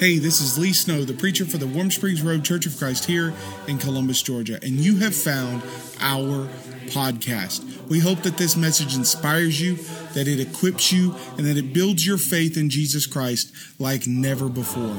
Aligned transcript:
Hey, 0.00 0.16
this 0.16 0.40
is 0.40 0.58
Lee 0.58 0.72
Snow, 0.72 1.04
the 1.04 1.12
preacher 1.12 1.44
for 1.44 1.58
the 1.58 1.66
Warm 1.66 1.90
Springs 1.90 2.22
Road 2.22 2.42
Church 2.42 2.64
of 2.64 2.74
Christ 2.78 3.04
here 3.04 3.34
in 3.68 3.76
Columbus, 3.76 4.22
Georgia, 4.22 4.58
and 4.62 4.76
you 4.76 4.96
have 4.96 5.14
found 5.14 5.62
our 6.00 6.48
podcast. 6.86 7.86
We 7.86 7.98
hope 7.98 8.22
that 8.22 8.38
this 8.38 8.56
message 8.56 8.96
inspires 8.96 9.60
you, 9.60 9.74
that 10.14 10.26
it 10.26 10.40
equips 10.40 10.90
you, 10.90 11.14
and 11.36 11.44
that 11.44 11.58
it 11.58 11.74
builds 11.74 12.06
your 12.06 12.16
faith 12.16 12.56
in 12.56 12.70
Jesus 12.70 13.04
Christ 13.04 13.52
like 13.78 14.06
never 14.06 14.48
before. 14.48 14.96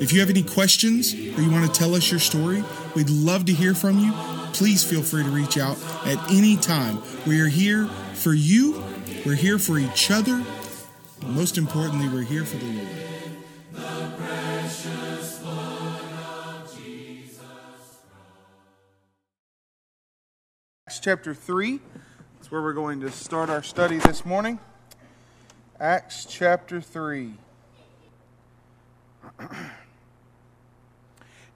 If 0.00 0.12
you 0.12 0.18
have 0.18 0.30
any 0.30 0.42
questions 0.42 1.14
or 1.14 1.40
you 1.40 1.52
want 1.52 1.72
to 1.72 1.78
tell 1.78 1.94
us 1.94 2.10
your 2.10 2.18
story, 2.18 2.64
we'd 2.96 3.10
love 3.10 3.44
to 3.44 3.52
hear 3.52 3.72
from 3.72 4.00
you. 4.00 4.12
Please 4.52 4.82
feel 4.82 5.02
free 5.02 5.22
to 5.22 5.30
reach 5.30 5.56
out 5.56 5.78
at 6.04 6.18
any 6.32 6.56
time. 6.56 7.00
We 7.24 7.40
are 7.40 7.46
here 7.46 7.86
for 8.14 8.34
you, 8.34 8.82
we're 9.24 9.36
here 9.36 9.60
for 9.60 9.78
each 9.78 10.10
other, 10.10 10.44
most 11.24 11.56
importantly, 11.56 12.08
we're 12.08 12.22
here 12.22 12.44
for 12.44 12.56
the 12.56 12.66
Lord. 12.66 13.07
Acts 20.98 21.04
chapter 21.04 21.32
3. 21.32 21.78
That's 22.34 22.50
where 22.50 22.60
we're 22.60 22.72
going 22.72 23.02
to 23.02 23.10
start 23.12 23.50
our 23.50 23.62
study 23.62 23.98
this 23.98 24.26
morning. 24.26 24.58
Acts 25.78 26.26
chapter 26.28 26.80
3. 26.80 27.34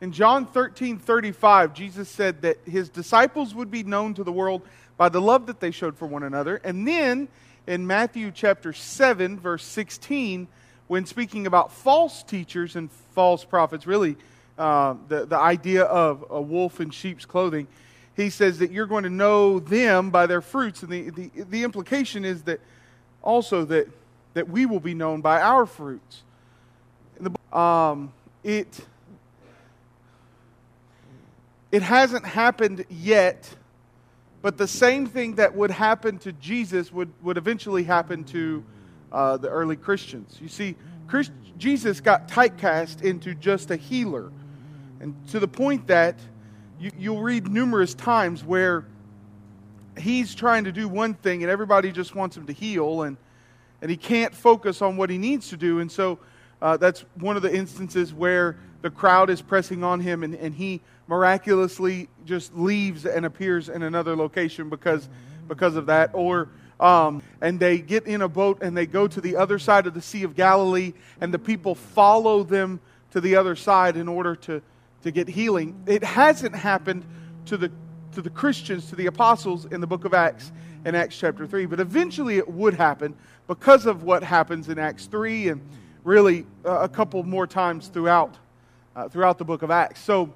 In 0.00 0.12
John 0.12 0.46
13 0.46 0.96
35, 0.96 1.74
Jesus 1.74 2.08
said 2.08 2.42
that 2.42 2.58
his 2.64 2.88
disciples 2.88 3.52
would 3.52 3.68
be 3.68 3.82
known 3.82 4.14
to 4.14 4.22
the 4.22 4.30
world 4.30 4.62
by 4.96 5.08
the 5.08 5.20
love 5.20 5.46
that 5.46 5.58
they 5.58 5.72
showed 5.72 5.96
for 5.96 6.06
one 6.06 6.22
another. 6.22 6.60
And 6.62 6.86
then 6.86 7.26
in 7.66 7.84
Matthew 7.84 8.30
chapter 8.30 8.72
7, 8.72 9.40
verse 9.40 9.64
16, 9.64 10.46
when 10.86 11.04
speaking 11.04 11.48
about 11.48 11.72
false 11.72 12.22
teachers 12.22 12.76
and 12.76 12.92
false 12.92 13.44
prophets, 13.44 13.88
really 13.88 14.16
uh, 14.56 14.94
the, 15.08 15.26
the 15.26 15.36
idea 15.38 15.82
of 15.82 16.26
a 16.30 16.40
wolf 16.40 16.80
in 16.80 16.90
sheep's 16.90 17.24
clothing, 17.24 17.66
he 18.16 18.30
says 18.30 18.58
that 18.58 18.70
you're 18.70 18.86
going 18.86 19.04
to 19.04 19.10
know 19.10 19.58
them 19.58 20.10
by 20.10 20.26
their 20.26 20.40
fruits. 20.40 20.82
And 20.82 20.92
the, 20.92 21.10
the, 21.10 21.30
the 21.44 21.64
implication 21.64 22.24
is 22.24 22.42
that 22.42 22.60
also 23.22 23.64
that, 23.66 23.88
that 24.34 24.48
we 24.48 24.66
will 24.66 24.80
be 24.80 24.94
known 24.94 25.20
by 25.20 25.40
our 25.40 25.64
fruits. 25.66 26.22
The, 27.18 27.58
um, 27.58 28.12
it, 28.44 28.84
it 31.70 31.82
hasn't 31.82 32.26
happened 32.26 32.84
yet, 32.90 33.48
but 34.42 34.58
the 34.58 34.68
same 34.68 35.06
thing 35.06 35.36
that 35.36 35.54
would 35.54 35.70
happen 35.70 36.18
to 36.18 36.32
Jesus 36.32 36.92
would, 36.92 37.10
would 37.22 37.38
eventually 37.38 37.84
happen 37.84 38.24
to 38.24 38.64
uh, 39.10 39.36
the 39.36 39.48
early 39.48 39.76
Christians. 39.76 40.38
You 40.40 40.48
see, 40.48 40.74
Christ, 41.06 41.32
Jesus 41.56 42.00
got 42.00 42.28
typecast 42.28 43.02
into 43.02 43.34
just 43.34 43.70
a 43.70 43.76
healer. 43.76 44.30
And 45.00 45.14
to 45.28 45.40
the 45.40 45.48
point 45.48 45.86
that 45.86 46.18
you, 46.82 46.90
you'll 46.98 47.22
read 47.22 47.46
numerous 47.46 47.94
times 47.94 48.42
where 48.42 48.84
he's 49.96 50.34
trying 50.34 50.64
to 50.64 50.72
do 50.72 50.88
one 50.88 51.14
thing 51.14 51.44
and 51.44 51.50
everybody 51.50 51.92
just 51.92 52.16
wants 52.16 52.36
him 52.36 52.44
to 52.46 52.52
heal 52.52 53.02
and, 53.02 53.16
and 53.80 53.88
he 53.88 53.96
can't 53.96 54.34
focus 54.34 54.82
on 54.82 54.96
what 54.96 55.08
he 55.08 55.16
needs 55.16 55.50
to 55.50 55.56
do. 55.56 55.78
And 55.78 55.90
so 55.90 56.18
uh, 56.60 56.76
that's 56.76 57.04
one 57.20 57.36
of 57.36 57.42
the 57.42 57.54
instances 57.54 58.12
where 58.12 58.56
the 58.80 58.90
crowd 58.90 59.30
is 59.30 59.40
pressing 59.40 59.84
on 59.84 60.00
him 60.00 60.24
and, 60.24 60.34
and 60.34 60.52
he 60.52 60.80
miraculously 61.06 62.08
just 62.24 62.52
leaves 62.56 63.06
and 63.06 63.24
appears 63.24 63.68
in 63.68 63.84
another 63.84 64.16
location 64.16 64.68
because, 64.68 65.08
because 65.46 65.76
of 65.76 65.86
that. 65.86 66.10
Or, 66.14 66.48
um, 66.80 67.22
and 67.40 67.60
they 67.60 67.78
get 67.78 68.08
in 68.08 68.22
a 68.22 68.28
boat 68.28 68.58
and 68.60 68.76
they 68.76 68.86
go 68.86 69.06
to 69.06 69.20
the 69.20 69.36
other 69.36 69.60
side 69.60 69.86
of 69.86 69.94
the 69.94 70.02
Sea 70.02 70.24
of 70.24 70.34
Galilee 70.34 70.94
and 71.20 71.32
the 71.32 71.38
people 71.38 71.76
follow 71.76 72.42
them 72.42 72.80
to 73.12 73.20
the 73.20 73.36
other 73.36 73.54
side 73.54 73.96
in 73.96 74.08
order 74.08 74.34
to, 74.34 74.60
to 75.02 75.10
get 75.10 75.28
healing. 75.28 75.80
It 75.86 76.02
hasn't 76.02 76.54
happened 76.54 77.04
to 77.46 77.56
the, 77.56 77.70
to 78.12 78.22
the 78.22 78.30
Christians, 78.30 78.86
to 78.90 78.96
the 78.96 79.06
apostles 79.06 79.66
in 79.66 79.80
the 79.80 79.86
book 79.86 80.04
of 80.04 80.14
Acts, 80.14 80.52
in 80.84 80.94
Acts 80.94 81.16
chapter 81.16 81.46
3, 81.46 81.66
but 81.66 81.80
eventually 81.80 82.38
it 82.38 82.48
would 82.48 82.74
happen 82.74 83.14
because 83.46 83.86
of 83.86 84.02
what 84.02 84.22
happens 84.22 84.68
in 84.68 84.78
Acts 84.78 85.06
3 85.06 85.48
and 85.48 85.60
really 86.04 86.46
a 86.64 86.88
couple 86.88 87.22
more 87.22 87.46
times 87.46 87.88
throughout, 87.88 88.34
uh, 88.96 89.08
throughout 89.08 89.38
the 89.38 89.44
book 89.44 89.62
of 89.62 89.70
Acts. 89.70 90.00
So 90.00 90.32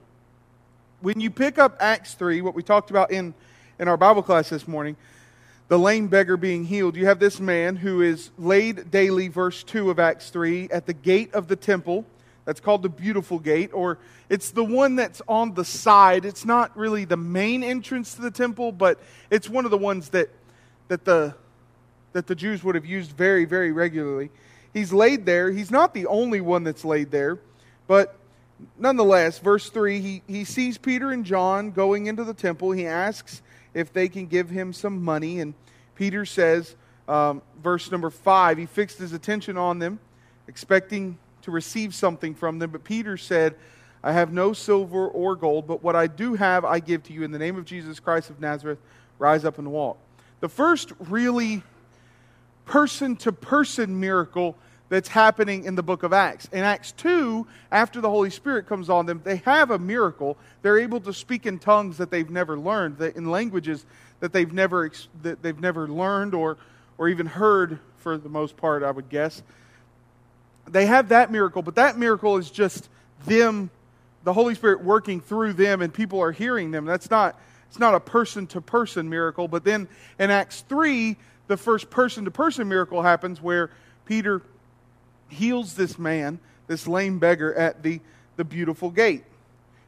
when 1.01 1.21
you 1.21 1.31
pick 1.31 1.59
up 1.59 1.77
Acts 1.81 2.15
3, 2.15 2.43
what 2.43 2.55
we 2.55 2.63
talked 2.63 2.91
about 2.91 3.11
in, 3.11 3.35
in 3.79 3.89
our 3.89 3.97
Bible 3.97 4.23
class 4.23 4.49
this 4.49 4.69
morning, 4.69 4.97
the 5.69 5.79
lame 5.79 6.07
beggar 6.07 6.37
being 6.37 6.65
healed, 6.65 6.95
you 6.95 7.07
have 7.07 7.19
this 7.19 7.41
man 7.41 7.75
who 7.75 8.01
is 8.01 8.31
laid 8.39 8.91
daily, 8.93 9.27
verse 9.27 9.65
2 9.65 9.91
of 9.91 9.99
Acts 9.99 10.31
3, 10.31 10.69
at 10.71 10.87
the 10.87 10.93
gate 10.93 11.35
of 11.35 11.49
the 11.49 11.57
temple 11.57 12.05
that's 12.47 12.61
called 12.61 12.83
the 12.83 12.89
Beautiful 12.89 13.41
Gate, 13.41 13.75
or 13.75 13.99
it's 14.31 14.53
the 14.53 14.65
one 14.65 14.97
that's 14.97 15.21
on 15.29 15.53
the 15.55 15.65
side. 15.65 16.25
It's 16.25 16.45
not 16.45 16.75
really 16.77 17.05
the 17.05 17.17
main 17.17 17.63
entrance 17.63 18.15
to 18.15 18.23
the 18.23 18.31
temple, 18.31 18.71
but 18.73 19.01
it's 19.31 19.51
one 19.51 19.65
of 19.65 19.73
the 19.73 19.77
ones 19.77 20.11
that, 20.11 20.31
that, 20.89 21.05
the, 21.05 21.35
that 22.13 22.29
the 22.29 22.37
Jews 22.37 22.63
would 22.63 22.77
have 22.77 22.87
used 22.87 23.11
very, 23.11 23.45
very 23.45 23.73
regularly. 23.73 24.31
He's 24.73 24.93
laid 24.93 25.27
there. 25.27 25.51
He's 25.51 25.73
not 25.73 25.93
the 25.93 26.07
only 26.07 26.41
one 26.41 26.63
that's 26.63 26.85
laid 26.85 27.11
there, 27.11 27.41
but 27.89 28.17
nonetheless, 28.79 29.41
verse 29.41 29.69
3 29.69 30.01
he, 30.01 30.23
he 30.29 30.45
sees 30.45 30.79
Peter 30.79 31.11
and 31.11 31.25
John 31.25 31.73
going 31.73 32.07
into 32.07 32.23
the 32.23 32.35
temple. 32.35 32.71
He 32.71 32.87
asks 32.87 33.43
if 33.75 33.93
they 33.93 34.09
can 34.09 34.27
give 34.27 34.51
him 34.51 34.73
some 34.73 35.03
money, 35.03 35.41
and 35.41 35.53
Peter 35.97 36.25
says, 36.25 36.77
um, 37.09 37.43
verse 37.61 37.91
number 37.91 38.11
5, 38.11 38.59
he 38.59 38.67
fixed 38.67 38.99
his 38.99 39.13
attention 39.13 39.57
on 39.57 39.81
them, 39.81 39.99
expecting 40.47 41.19
to 41.47 41.53
receive 41.53 41.95
something 41.95 42.35
from 42.35 42.59
them. 42.59 42.71
But 42.71 42.85
Peter 42.85 43.17
said, 43.17 43.55
I 44.03 44.13
have 44.13 44.33
no 44.33 44.53
silver 44.53 45.07
or 45.09 45.37
gold, 45.37 45.67
but 45.67 45.83
what 45.83 45.97
I 45.97 46.09
do 46.09 46.35
have 46.35 46.65
I 46.65 46.81
give 46.81 47.05
to 47.05 47.13
you. 47.13 47.23
In 47.23 47.31
the 47.31 47.39
name 47.39 47.57
of 47.57 47.65
Jesus 47.65 47.99
Christ 48.01 48.31
of 48.31 48.41
Nazareth, 48.41 48.79
rise 49.19 49.45
up 49.45 49.59
and 49.59 49.71
walk. 49.71 49.97
The 50.41 50.49
first 50.49 50.93
really 50.99 51.63
person 52.65 53.15
to 53.17 53.33
person 53.33 54.01
miracle 54.01 54.57
that's 54.89 55.09
happening 55.09 55.65
in 55.65 55.77
the 55.77 55.85
book 55.85 56.03
of 56.03 56.13
Acts. 56.13 56.49
In 56.53 56.65
Acts 56.65 56.91
2, 56.93 57.47
after 57.71 58.01
the 58.01 58.11
Holy 58.11 58.31
Spirit 58.31 58.67
comes 58.67 58.91
on 58.91 59.07
them, 59.07 59.21
they 59.23 59.37
have 59.37 59.71
a 59.71 59.79
miracle. 59.79 60.37
They're 60.63 60.81
able 60.81 61.01
to 61.01 61.13
speak 61.13 61.47
in 61.47 61.61
tongues 61.61 61.99
that 61.99 62.11
they've 62.11 62.29
never 62.29 62.59
learned, 62.59 63.01
in 63.01 63.31
languages 63.31 63.87
that 64.19 64.33
they've 64.33 64.53
never, 64.53 64.91
that 65.23 65.43
they've 65.43 65.61
never 65.61 65.87
learned 65.87 66.35
or, 66.35 66.59
or 66.99 67.09
even 67.09 67.27
heard 67.27 67.79
for 67.99 68.19
the 68.19 68.29
most 68.29 68.57
part, 68.57 68.83
I 68.83 68.91
would 68.91 69.09
guess 69.09 69.43
they 70.69 70.87
have 70.87 71.11
that 71.11 71.31
miracle, 71.31 71.63
but 71.63 71.77
that 71.77 71.99
miracle 71.99 72.37
is 72.37 72.51
just 72.51 72.89
them, 73.25 73.71
the 74.25 74.33
Holy 74.33 74.55
Spirit 74.55 74.83
working 74.83 75.21
through 75.21 75.53
them, 75.53 75.81
and 75.81 75.93
people 75.93 76.21
are 76.21 76.33
hearing 76.33 76.71
them. 76.71 76.85
That's 76.85 77.11
not, 77.11 77.39
it's 77.69 77.79
not 77.79 77.95
a 77.95 78.01
person 78.01 78.47
to 78.49 78.61
person 78.61 79.09
miracle. 79.09 79.49
But 79.49 79.65
then 79.65 79.89
in 80.19 80.31
Acts 80.31 80.63
3, 80.63 81.17
the 81.47 81.57
first 81.57 81.91
person 81.91 82.25
to 82.25 82.31
person 82.31 82.69
miracle 82.69 83.03
happens 83.03 83.41
where 83.41 83.71
Peter 84.05 84.43
heals 85.29 85.75
this 85.75 85.99
man, 85.99 86.39
this 86.67 86.89
lame 86.89 87.19
beggar, 87.19 87.55
at 87.55 87.83
the, 87.83 88.01
the 88.37 88.45
beautiful 88.45 88.91
gate. 88.91 89.25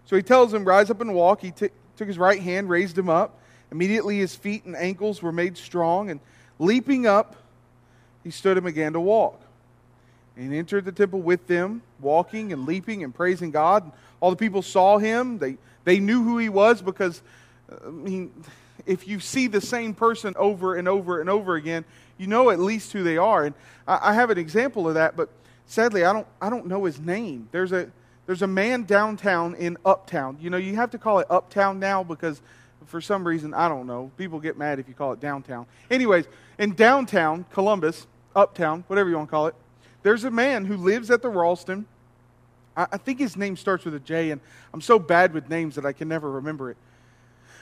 So 0.07 0.17
he 0.17 0.23
tells 0.23 0.55
him, 0.55 0.65
Rise 0.65 0.91
up 0.91 1.01
and 1.01 1.15
walk. 1.15 1.41
He 1.41 1.51
t- 1.51 1.71
took 1.97 2.09
his 2.09 2.19
right 2.19 2.41
hand, 2.41 2.69
raised 2.69 2.97
him 2.97 3.09
up. 3.09 3.41
Immediately 3.71 4.19
his 4.19 4.35
feet 4.35 4.65
and 4.65 4.75
ankles 4.77 5.21
were 5.21 5.33
made 5.33 5.59
strong, 5.59 6.11
and 6.11 6.21
leaping 6.59 7.07
up, 7.07 7.37
he 8.25 8.31
stood 8.31 8.57
and 8.57 8.65
began 8.65 8.95
to 8.95 9.01
walk 9.01 9.41
and 10.39 10.55
entered 10.55 10.85
the 10.85 10.93
temple 10.93 11.21
with 11.21 11.47
them, 11.49 11.83
walking 12.01 12.53
and 12.53 12.65
leaping 12.65 13.03
and 13.03 13.15
praising 13.15 13.51
God. 13.51 13.91
All 14.21 14.31
the 14.31 14.37
people 14.37 14.63
saw 14.63 14.99
him. 14.99 15.39
They, 15.39 15.59
they 15.85 15.99
knew 15.99 16.23
who 16.23 16.39
he 16.39 16.49
was 16.49 16.81
because, 16.81 17.23
uh, 17.71 17.89
I 17.89 17.91
mean, 17.91 18.33
if 18.87 19.09
you 19.09 19.21
see 19.21 19.49
the 19.49 19.61
same 19.61 19.95
person 19.95 20.35
over 20.39 20.77
and 20.77 20.87
over 20.87 21.21
and 21.21 21.29
over 21.29 21.57
again, 21.57 21.85
you 22.17 22.29
know 22.29 22.51
at 22.51 22.61
least 22.61 22.93
who 22.93 23.03
they 23.03 23.17
are. 23.17 23.45
And 23.45 23.55
I, 23.87 24.11
I 24.11 24.15
have 24.15 24.31
an 24.31 24.39
example 24.39 24.89
of 24.89 24.95
that, 24.95 25.17
but 25.17 25.29
sadly, 25.67 26.05
I 26.05 26.13
don't, 26.13 26.27
I 26.41 26.51
don't 26.51 26.67
know 26.67 26.85
his 26.85 27.01
name. 27.01 27.49
There's 27.51 27.73
a, 27.73 27.91
there's 28.27 28.43
a 28.43 28.47
man 28.47 28.85
downtown 28.85 29.57
in 29.57 29.77
Uptown. 29.85 30.39
You 30.41 30.51
know, 30.51 30.57
you 30.57 30.77
have 30.77 30.93
to 30.93 30.99
call 30.99 31.19
it 31.19 31.27
Uptown 31.29 31.81
now 31.81 32.05
because 32.05 32.41
for 32.87 33.01
some 33.01 33.27
reason, 33.27 33.55
I 33.55 33.69
don't 33.69 33.87
know. 33.87 34.13
People 34.17 34.39
get 34.39 34.57
mad 34.57 34.79
if 34.79 34.87
you 34.87 34.95
call 34.95 35.13
it 35.13 35.21
downtown. 35.21 35.67
Anyways, 35.91 36.27
in 36.59 36.75
downtown, 36.75 37.45
Columbus, 37.53 38.07
Uptown, 38.37 38.85
whatever 38.87 39.11
you 39.11 39.17
want 39.17 39.29
to 39.29 39.31
call 39.31 39.47
it, 39.49 39.55
there's 40.09 40.25
a 40.25 40.31
man 40.31 40.65
who 40.65 40.79
lives 40.79 41.11
at 41.11 41.21
the 41.21 41.29
Ralston. 41.29 41.85
I, 42.75 42.87
I 42.93 42.97
think 42.97 43.19
his 43.19 43.37
name 43.37 43.59
starts 43.59 43.85
with 43.85 43.95
a 43.95 44.01
J, 44.01 44.31
and 44.31 44.41
I'm 44.73 44.81
so 44.81 44.99
bad 44.99 45.35
with 45.35 45.51
names 45.51 45.75
that 45.75 45.85
I 45.85 45.93
can 45.93 46.09
never 46.09 46.31
remember 46.31 46.71
it. 46.71 46.79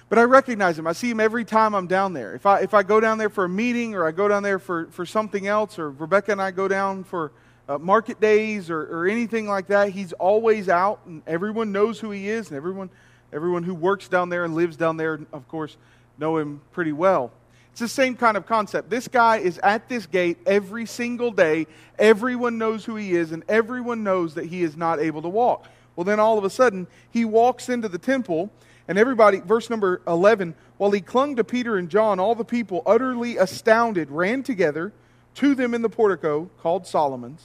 But 0.09 0.21
I 0.21 0.23
recognize 0.23 0.79
him. 0.79 0.87
I 0.87 0.93
see 0.93 1.11
him 1.11 1.19
every 1.19 1.45
time 1.45 1.75
I'm 1.75 1.89
down 1.89 2.13
there. 2.13 2.37
If 2.37 2.47
I, 2.47 2.61
if 2.61 2.73
I 2.73 2.85
go 2.85 3.01
down 3.01 3.19
there 3.19 3.31
for 3.31 3.47
a 3.47 3.49
meeting 3.49 3.97
or 3.97 4.07
I 4.07 4.13
go 4.13 4.29
down 4.29 4.45
there 4.45 4.61
for, 4.61 4.87
for 4.93 5.05
something 5.05 5.49
else, 5.49 5.77
or 5.77 5.91
Rebecca 5.91 6.31
and 6.31 6.41
I 6.41 6.53
go 6.53 6.69
down 6.69 7.03
for 7.03 7.33
uh, 7.69 7.79
market 7.79 8.21
days 8.21 8.71
or, 8.71 8.83
or 8.97 9.09
anything 9.09 9.49
like 9.49 9.67
that, 9.67 9.89
he's 9.89 10.13
always 10.13 10.69
out, 10.69 11.01
and 11.05 11.23
everyone 11.27 11.73
knows 11.73 11.99
who 11.99 12.13
he 12.13 12.29
is, 12.29 12.47
and 12.51 12.57
everyone, 12.57 12.91
everyone 13.33 13.65
who 13.65 13.75
works 13.75 14.07
down 14.07 14.29
there 14.29 14.45
and 14.45 14.55
lives 14.55 14.77
down 14.77 14.97
there, 14.97 15.19
of 15.33 15.49
course, 15.49 15.77
know 16.17 16.37
him 16.37 16.61
pretty 16.71 16.93
well. 16.93 17.33
It's 17.77 17.81
the 17.83 17.89
same 17.89 18.17
kind 18.17 18.39
of 18.39 18.47
concept. 18.47 18.89
This 18.89 19.07
guy 19.07 19.37
is 19.37 19.59
at 19.59 19.87
this 19.87 20.07
gate 20.07 20.39
every 20.47 20.87
single 20.87 21.31
day. 21.31 21.67
Everyone 21.99 22.57
knows 22.57 22.87
who 22.87 22.97
he 22.97 23.15
is, 23.15 23.33
and 23.33 23.45
everyone 23.51 24.03
knows 24.03 24.33
that 24.37 24.47
he 24.47 24.63
is 24.63 24.79
not 24.79 24.99
able 24.99 25.21
to 25.21 25.29
walk. 25.29 25.67
Well, 25.95 26.05
then 26.05 26.19
all 26.19 26.39
of 26.39 26.45
a 26.45 26.49
sudden, 26.49 26.87
he 27.11 27.27
walks 27.27 27.69
into 27.69 27.91
the 27.91 27.99
temple, 27.99 28.51
and 28.89 28.97
everybody, 28.97 29.41
verse 29.41 29.69
number 29.69 30.01
11, 30.09 30.55
while 30.79 30.91
he 30.91 31.03
clung 31.03 31.37
to 31.37 31.45
Peter 31.45 31.77
and 31.77 31.91
John, 31.91 32.19
all 32.19 32.35
the 32.35 32.47
people, 32.47 32.83
utterly 32.87 33.37
astounded, 33.37 34.11
ran 34.11 34.43
together 34.43 34.95
to 35.35 35.55
them 35.55 35.75
in 35.75 35.83
the 35.83 35.91
portico 35.91 36.49
called 36.63 36.87
Solomon's. 36.87 37.45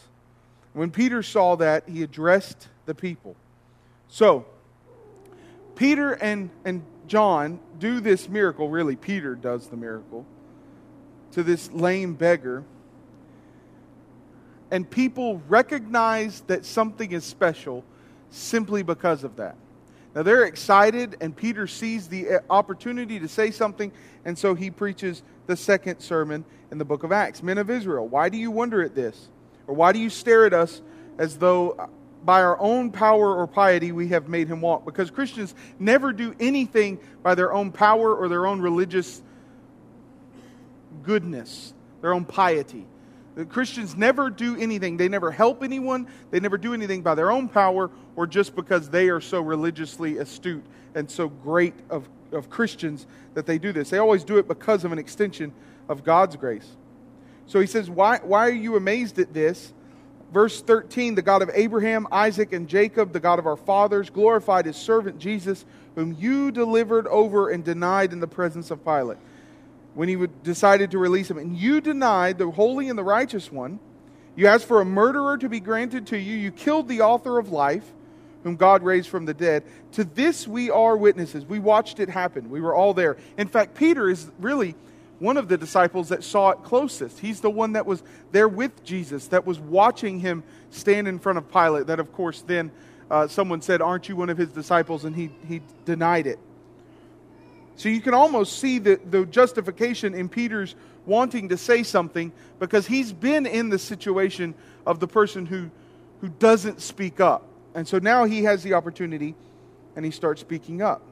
When 0.72 0.92
Peter 0.92 1.24
saw 1.24 1.58
that, 1.58 1.90
he 1.90 2.04
addressed 2.04 2.70
the 2.86 2.96
people. 2.96 3.36
So, 4.08 4.46
Peter 5.76 6.14
and, 6.14 6.52
and 6.64 6.84
John 7.12 7.60
do 7.78 8.00
this 8.00 8.30
miracle. 8.30 8.70
Really, 8.70 8.96
Peter 8.96 9.36
does 9.36 9.68
the 9.68 9.76
miracle 9.76 10.26
to 11.34 11.44
this 11.44 11.70
lame 11.74 12.14
beggar. 12.14 12.64
And 14.72 14.90
people 14.90 15.42
recognize 15.50 16.40
that 16.48 16.66
something 16.66 17.12
is 17.12 17.26
special 17.26 17.84
simply 18.30 18.82
because 18.82 19.26
of 19.26 19.36
that. 19.36 19.58
Now 20.16 20.24
they're 20.24 20.46
excited, 20.46 21.18
and 21.20 21.36
Peter 21.36 21.68
sees 21.68 22.08
the 22.08 22.30
uh, 22.30 22.40
opportunity 22.50 23.20
to 23.20 23.28
say 23.28 23.52
something, 23.52 23.92
and 24.24 24.40
so 24.40 24.56
he 24.56 24.72
preaches 24.72 25.22
the 25.48 25.58
second 25.58 26.00
sermon 26.00 26.46
in 26.72 26.78
the 26.78 26.86
book 26.86 27.04
of 27.04 27.12
Acts. 27.12 27.44
Men 27.44 27.58
of 27.58 27.70
Israel, 27.70 28.08
why 28.08 28.30
do 28.30 28.38
you 28.38 28.52
wonder 28.52 28.82
at 28.82 28.96
this? 28.96 29.28
Or 29.68 29.76
why 29.76 29.92
do 29.92 30.00
you 30.00 30.10
stare 30.10 30.46
at 30.46 30.54
us 30.54 30.82
as 31.18 31.40
though 31.40 31.90
by 32.24 32.42
our 32.42 32.60
own 32.60 32.92
power 32.92 33.36
or 33.36 33.48
piety 33.48 33.92
we 33.92 34.10
have 34.10 34.30
made 34.30 34.48
him 34.48 34.62
walk? 34.62 34.86
Because 34.86 35.10
Christians 35.12 35.56
never 35.80 36.14
do 36.14 36.36
anything 36.40 37.00
by 37.24 37.36
their 37.36 37.54
own 37.54 37.72
power 37.72 38.16
or 38.16 38.28
their 38.28 38.46
own 38.46 38.62
religious 38.62 39.22
goodness, 41.04 41.74
their 42.02 42.14
own 42.14 42.26
piety. 42.26 42.86
The 43.36 43.46
Christians 43.46 43.96
never 43.96 44.30
do 44.30 44.58
anything. 44.58 44.98
They 44.98 45.08
never 45.08 45.32
help 45.32 45.64
anyone. 45.64 46.08
They 46.32 46.40
never 46.40 46.58
do 46.58 46.74
anything 46.74 47.02
by 47.02 47.16
their 47.16 47.32
own 47.32 47.48
power 47.48 47.90
or 48.16 48.28
just 48.28 48.56
because 48.56 48.90
they 48.90 49.10
are 49.10 49.22
so 49.22 49.42
religiously 49.42 50.18
astute 50.18 50.66
and 50.96 51.10
so 51.10 51.30
great 51.30 51.74
of, 51.90 52.10
of 52.34 52.50
Christians 52.50 53.08
that 53.34 53.46
they 53.46 53.58
do 53.58 53.72
this. 53.72 53.90
They 53.90 54.00
always 54.00 54.24
do 54.24 54.38
it 54.38 54.48
because 54.48 54.84
of 54.84 54.92
an 54.92 55.00
extension 55.00 55.54
of 55.88 56.04
God's 56.04 56.36
grace. 56.36 56.68
So 57.48 57.60
he 57.60 57.68
says, 57.68 57.90
Why, 57.90 58.20
why 58.22 58.48
are 58.48 58.54
you 58.54 58.76
amazed 58.76 59.18
at 59.20 59.34
this? 59.34 59.74
Verse 60.32 60.62
13 60.62 61.16
The 61.16 61.22
God 61.22 61.42
of 61.42 61.50
Abraham, 61.54 62.08
Isaac, 62.12 62.54
and 62.54 62.68
Jacob, 62.68 63.14
the 63.14 63.20
God 63.20 63.40
of 63.40 63.46
our 63.46 63.58
fathers, 63.58 64.10
glorified 64.10 64.66
his 64.66 64.78
servant 64.78 65.20
Jesus, 65.20 65.66
whom 65.96 66.16
you 66.20 66.52
delivered 66.52 67.08
over 67.08 67.50
and 67.50 67.64
denied 67.64 68.14
in 68.14 68.20
the 68.20 68.28
presence 68.28 68.72
of 68.72 68.84
Pilate 68.84 69.18
when 69.94 70.08
he 70.08 70.28
decided 70.44 70.92
to 70.92 70.98
release 70.98 71.30
him. 71.30 71.38
And 71.38 71.58
you 71.58 71.82
denied 71.82 72.38
the 72.38 72.50
holy 72.50 72.90
and 72.90 72.98
the 72.98 73.04
righteous 73.04 73.52
one. 73.52 73.80
You 74.36 74.48
asked 74.48 74.66
for 74.66 74.80
a 74.80 74.86
murderer 74.86 75.38
to 75.38 75.50
be 75.50 75.60
granted 75.60 76.08
to 76.08 76.18
you. 76.18 76.36
You 76.36 76.52
killed 76.52 76.88
the 76.88 77.02
author 77.02 77.38
of 77.38 77.52
life, 77.52 77.92
whom 78.44 78.56
God 78.56 78.84
raised 78.84 79.10
from 79.10 79.26
the 79.26 79.34
dead. 79.34 79.64
To 79.94 80.06
this 80.06 80.48
we 80.48 80.72
are 80.72 80.96
witnesses. 80.96 81.46
We 81.46 81.60
watched 81.60 82.00
it 82.00 82.10
happen. 82.10 82.50
We 82.50 82.62
were 82.62 82.74
all 82.74 82.94
there. 82.94 83.18
In 83.38 83.50
fact, 83.50 83.76
Peter 83.76 84.10
is 84.10 84.32
really 84.40 84.76
one 85.22 85.38
of 85.38 85.48
the 85.48 85.56
disciples 85.56 86.10
that 86.10 86.24
saw 86.24 86.50
it 86.50 86.64
closest. 86.64 87.20
He's 87.20 87.42
the 87.42 87.50
one 87.50 87.74
that 87.74 87.86
was 87.86 88.02
there 88.32 88.48
with 88.48 88.84
Jesus, 88.84 89.28
that 89.28 89.46
was 89.46 89.60
watching 89.60 90.20
him 90.20 90.44
stand 90.72 91.08
in 91.08 91.20
front 91.20 91.38
of 91.38 91.52
Pilate. 91.52 91.86
That, 91.88 92.00
of 92.00 92.12
course, 92.12 92.42
then 92.42 92.72
uh, 93.12 93.28
someone 93.28 93.62
said, 93.62 93.84
Aren't 93.84 94.10
you 94.10 94.16
one 94.16 94.32
of 94.32 94.38
his 94.40 94.50
disciples? 94.50 95.06
And 95.06 95.16
he, 95.16 95.30
he 95.48 95.62
denied 95.86 96.26
it. 96.26 96.40
So 97.76 97.88
you 97.88 98.02
can 98.02 98.16
almost 98.16 98.58
see 98.58 98.80
the, 98.80 99.00
the 99.12 99.28
justification 99.28 100.16
in 100.16 100.28
Peter's 100.28 100.74
wanting 101.06 101.50
to 101.50 101.58
say 101.58 101.84
something 101.84 102.32
because 102.58 102.88
he's 102.88 103.14
been 103.14 103.46
in 103.46 103.70
the 103.70 103.78
situation 103.78 104.56
of 104.88 105.00
the 105.00 105.08
person 105.08 105.46
who, 105.46 105.70
who 106.22 106.30
doesn't 106.30 106.82
speak 106.82 107.20
up. 107.20 107.46
And 107.76 107.88
so 107.88 108.00
now 108.00 108.26
he 108.26 108.44
has 108.46 108.64
the 108.64 108.74
opportunity 108.74 109.36
and 109.96 110.04
he 110.04 110.10
starts 110.10 110.42
speaking 110.42 110.82
up. 110.82 111.04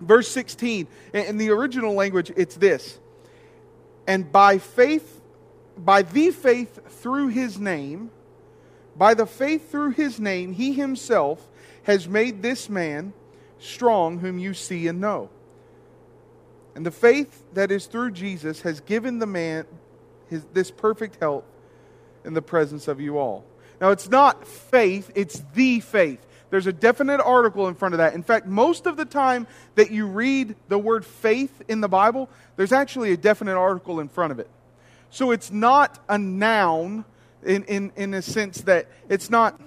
Verse 0.00 0.28
16, 0.28 0.88
in 1.14 1.36
the 1.36 1.50
original 1.50 1.94
language, 1.94 2.32
it's 2.36 2.56
this 2.56 2.98
And 4.08 4.32
by 4.32 4.56
faith, 4.56 5.20
by 5.76 6.00
the 6.00 6.30
faith 6.30 6.80
through 6.88 7.28
his 7.28 7.60
name, 7.60 8.10
by 8.96 9.12
the 9.12 9.26
faith 9.26 9.70
through 9.70 9.90
his 9.90 10.18
name, 10.18 10.54
he 10.54 10.72
himself 10.72 11.46
has 11.82 12.08
made 12.08 12.42
this 12.42 12.70
man 12.70 13.12
strong 13.58 14.18
whom 14.18 14.38
you 14.38 14.54
see 14.54 14.88
and 14.88 14.98
know. 14.98 15.28
And 16.74 16.86
the 16.86 16.90
faith 16.90 17.44
that 17.52 17.70
is 17.70 17.84
through 17.84 18.12
Jesus 18.12 18.62
has 18.62 18.80
given 18.80 19.18
the 19.18 19.26
man 19.26 19.66
his, 20.30 20.42
this 20.54 20.70
perfect 20.70 21.20
health 21.20 21.44
in 22.24 22.32
the 22.32 22.42
presence 22.42 22.88
of 22.88 23.00
you 23.00 23.18
all. 23.18 23.44
Now, 23.78 23.90
it's 23.90 24.08
not 24.08 24.46
faith, 24.46 25.10
it's 25.14 25.42
the 25.54 25.80
faith. 25.80 26.24
There's 26.50 26.66
a 26.66 26.72
definite 26.72 27.20
article 27.20 27.68
in 27.68 27.74
front 27.74 27.94
of 27.94 27.98
that. 27.98 28.14
In 28.14 28.22
fact, 28.22 28.46
most 28.46 28.86
of 28.86 28.96
the 28.96 29.04
time 29.04 29.46
that 29.74 29.90
you 29.90 30.06
read 30.06 30.56
the 30.68 30.78
word 30.78 31.04
faith 31.04 31.62
in 31.68 31.80
the 31.80 31.88
Bible, 31.88 32.28
there's 32.56 32.72
actually 32.72 33.12
a 33.12 33.16
definite 33.16 33.56
article 33.56 34.00
in 34.00 34.08
front 34.08 34.32
of 34.32 34.38
it. 34.38 34.48
So 35.10 35.30
it's 35.30 35.50
not 35.50 35.98
a 36.08 36.18
noun 36.18 37.04
in, 37.44 37.64
in, 37.64 37.92
in 37.96 38.14
a 38.14 38.22
sense 38.22 38.62
that 38.62 38.88
it's 39.08 39.30
not 39.30 39.60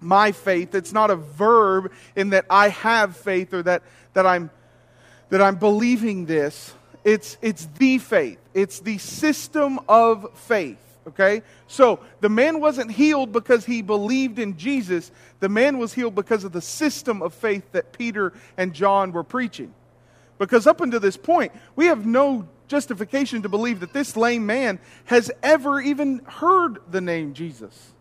my 0.00 0.32
faith. 0.32 0.74
It's 0.74 0.92
not 0.92 1.10
a 1.10 1.16
verb 1.16 1.92
in 2.16 2.30
that 2.30 2.46
I 2.50 2.68
have 2.68 3.16
faith 3.16 3.54
or 3.54 3.62
that, 3.62 3.82
that 4.14 4.26
I'm 4.26 4.50
that 5.32 5.40
I'm 5.40 5.56
believing 5.56 6.26
this. 6.26 6.74
It's, 7.04 7.38
it's 7.40 7.64
the 7.78 7.96
faith, 7.96 8.38
it's 8.52 8.80
the 8.80 8.98
system 8.98 9.80
of 9.88 10.38
faith. 10.38 10.76
Okay? 11.06 11.42
So 11.66 12.00
the 12.20 12.28
man 12.28 12.60
wasn't 12.60 12.92
healed 12.92 13.32
because 13.32 13.64
he 13.64 13.82
believed 13.82 14.38
in 14.38 14.56
Jesus. 14.56 15.10
The 15.40 15.48
man 15.48 15.78
was 15.78 15.92
healed 15.94 16.14
because 16.14 16.44
of 16.44 16.52
the 16.52 16.60
system 16.60 17.22
of 17.22 17.34
faith 17.34 17.72
that 17.72 17.92
Peter 17.92 18.32
and 18.56 18.72
John 18.72 19.12
were 19.12 19.24
preaching. 19.24 19.74
Because 20.38 20.66
up 20.66 20.80
until 20.80 21.00
this 21.00 21.16
point, 21.16 21.52
we 21.76 21.86
have 21.86 22.06
no 22.06 22.48
justification 22.68 23.42
to 23.42 23.48
believe 23.48 23.80
that 23.80 23.92
this 23.92 24.16
lame 24.16 24.46
man 24.46 24.78
has 25.04 25.30
ever 25.42 25.80
even 25.80 26.20
heard 26.24 26.78
the 26.90 27.00
name 27.00 27.34
Jesus. 27.34 27.92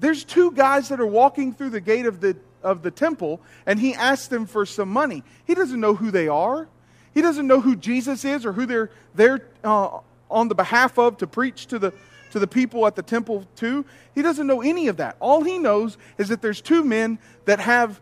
There's 0.00 0.24
two 0.24 0.52
guys 0.52 0.90
that 0.90 1.00
are 1.00 1.06
walking 1.06 1.52
through 1.52 1.70
the 1.70 1.80
gate 1.80 2.06
of 2.06 2.20
the 2.20 2.36
of 2.62 2.82
the 2.82 2.90
temple 2.90 3.40
and 3.66 3.78
he 3.78 3.94
asks 3.94 4.28
them 4.28 4.46
for 4.46 4.66
some 4.66 4.88
money. 4.88 5.22
He 5.44 5.54
doesn't 5.54 5.80
know 5.80 5.94
who 5.94 6.10
they 6.10 6.28
are. 6.28 6.68
He 7.14 7.22
doesn't 7.22 7.46
know 7.46 7.60
who 7.60 7.76
Jesus 7.76 8.24
is 8.24 8.46
or 8.46 8.52
who 8.52 8.66
they're 8.66 8.90
there 9.14 9.48
uh, 9.64 9.98
on 10.30 10.48
the 10.48 10.54
behalf 10.54 10.98
of 10.98 11.18
to 11.18 11.26
preach 11.26 11.66
to 11.66 11.78
the 11.78 11.92
to 12.30 12.38
the 12.38 12.46
people 12.46 12.86
at 12.86 12.94
the 12.94 13.02
temple 13.02 13.46
too. 13.56 13.84
He 14.14 14.22
doesn't 14.22 14.46
know 14.46 14.60
any 14.60 14.88
of 14.88 14.98
that. 14.98 15.16
All 15.20 15.42
he 15.42 15.58
knows 15.58 15.96
is 16.18 16.28
that 16.28 16.42
there's 16.42 16.60
two 16.60 16.84
men 16.84 17.18
that 17.46 17.60
have 17.60 18.00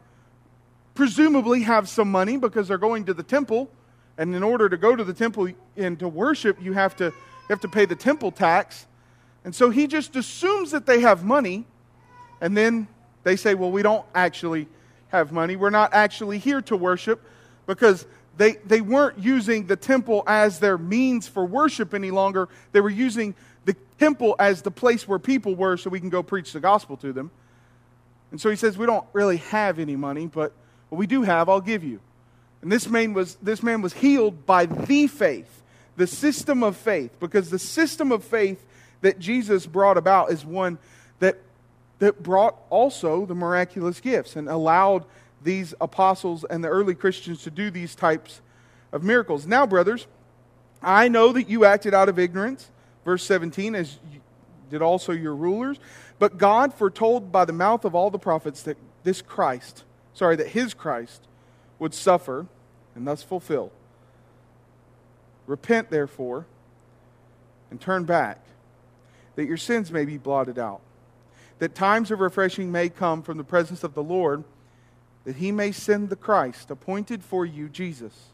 presumably 0.94 1.62
have 1.62 1.88
some 1.88 2.10
money 2.10 2.36
because 2.36 2.68
they're 2.68 2.78
going 2.78 3.04
to 3.04 3.14
the 3.14 3.22
temple 3.22 3.70
and 4.18 4.34
in 4.34 4.42
order 4.42 4.68
to 4.68 4.76
go 4.76 4.96
to 4.96 5.04
the 5.04 5.12
temple 5.12 5.48
and 5.76 5.98
to 5.98 6.08
worship 6.08 6.56
you 6.60 6.72
have 6.72 6.96
to 6.96 7.04
you 7.04 7.50
have 7.50 7.60
to 7.60 7.68
pay 7.68 7.84
the 7.84 7.94
temple 7.94 8.32
tax. 8.32 8.86
And 9.44 9.54
so 9.54 9.70
he 9.70 9.86
just 9.86 10.16
assumes 10.16 10.72
that 10.72 10.86
they 10.86 11.00
have 11.00 11.24
money 11.24 11.66
and 12.40 12.56
then 12.56 12.88
they 13.22 13.36
say, 13.36 13.54
well, 13.54 13.70
we 13.70 13.82
don't 13.82 14.04
actually 14.14 14.68
have 15.08 15.32
money. 15.32 15.56
We're 15.56 15.70
not 15.70 15.94
actually 15.94 16.38
here 16.38 16.60
to 16.62 16.76
worship 16.76 17.22
because 17.66 18.06
they, 18.36 18.52
they 18.52 18.80
weren't 18.80 19.18
using 19.18 19.66
the 19.66 19.76
temple 19.76 20.22
as 20.26 20.58
their 20.60 20.78
means 20.78 21.26
for 21.26 21.44
worship 21.44 21.94
any 21.94 22.10
longer. 22.10 22.48
They 22.72 22.80
were 22.80 22.90
using 22.90 23.34
the 23.64 23.74
temple 23.98 24.36
as 24.38 24.62
the 24.62 24.70
place 24.70 25.08
where 25.08 25.18
people 25.18 25.54
were 25.54 25.76
so 25.76 25.90
we 25.90 26.00
can 26.00 26.10
go 26.10 26.22
preach 26.22 26.52
the 26.52 26.60
gospel 26.60 26.96
to 26.98 27.12
them. 27.12 27.30
And 28.30 28.40
so 28.40 28.50
he 28.50 28.56
says, 28.56 28.76
We 28.76 28.86
don't 28.86 29.06
really 29.12 29.38
have 29.38 29.78
any 29.78 29.96
money, 29.96 30.26
but 30.26 30.52
what 30.88 30.98
we 30.98 31.06
do 31.06 31.22
have, 31.22 31.48
I'll 31.48 31.60
give 31.60 31.82
you. 31.82 32.00
And 32.62 32.70
this 32.70 32.88
man 32.88 33.14
was, 33.14 33.36
this 33.36 33.62
man 33.62 33.82
was 33.82 33.92
healed 33.92 34.44
by 34.46 34.66
the 34.66 35.06
faith, 35.06 35.62
the 35.96 36.06
system 36.06 36.62
of 36.62 36.76
faith, 36.76 37.12
because 37.20 37.50
the 37.50 37.58
system 37.58 38.12
of 38.12 38.24
faith 38.24 38.64
that 39.00 39.18
Jesus 39.18 39.66
brought 39.66 39.96
about 39.96 40.30
is 40.30 40.44
one 40.44 40.78
that 41.20 41.38
that 41.98 42.22
brought 42.22 42.56
also 42.70 43.24
the 43.24 43.34
miraculous 43.34 44.00
gifts 44.00 44.36
and 44.36 44.48
allowed 44.48 45.04
these 45.42 45.74
apostles 45.80 46.44
and 46.48 46.62
the 46.62 46.68
early 46.68 46.94
Christians 46.94 47.42
to 47.42 47.50
do 47.50 47.70
these 47.70 47.94
types 47.94 48.40
of 48.92 49.02
miracles. 49.02 49.46
Now, 49.46 49.66
brothers, 49.66 50.06
I 50.82 51.08
know 51.08 51.32
that 51.32 51.48
you 51.48 51.64
acted 51.64 51.94
out 51.94 52.08
of 52.08 52.18
ignorance, 52.18 52.70
verse 53.04 53.24
17, 53.24 53.74
as 53.74 53.98
did 54.70 54.82
also 54.82 55.12
your 55.12 55.34
rulers. 55.34 55.78
But 56.18 56.38
God 56.38 56.74
foretold 56.74 57.30
by 57.30 57.44
the 57.44 57.52
mouth 57.52 57.84
of 57.84 57.94
all 57.94 58.10
the 58.10 58.18
prophets 58.18 58.62
that 58.62 58.76
this 59.04 59.22
Christ, 59.22 59.84
sorry, 60.14 60.36
that 60.36 60.48
his 60.48 60.74
Christ 60.74 61.22
would 61.78 61.94
suffer 61.94 62.46
and 62.94 63.06
thus 63.06 63.22
fulfill. 63.22 63.70
Repent, 65.46 65.90
therefore, 65.90 66.46
and 67.70 67.80
turn 67.80 68.04
back, 68.04 68.44
that 69.36 69.46
your 69.46 69.56
sins 69.56 69.92
may 69.92 70.04
be 70.04 70.18
blotted 70.18 70.58
out 70.58 70.80
that 71.58 71.74
times 71.74 72.10
of 72.10 72.20
refreshing 72.20 72.70
may 72.70 72.88
come 72.88 73.22
from 73.22 73.38
the 73.38 73.44
presence 73.44 73.82
of 73.82 73.94
the 73.94 74.02
Lord, 74.02 74.44
that 75.26 75.36
he 75.36 75.50
may 75.50 75.72
send 75.72 76.08
the 76.08 76.16
Christ, 76.16 76.70
appointed 76.70 77.22
for 77.24 77.44
you, 77.44 77.68
Jesus, 77.68 78.28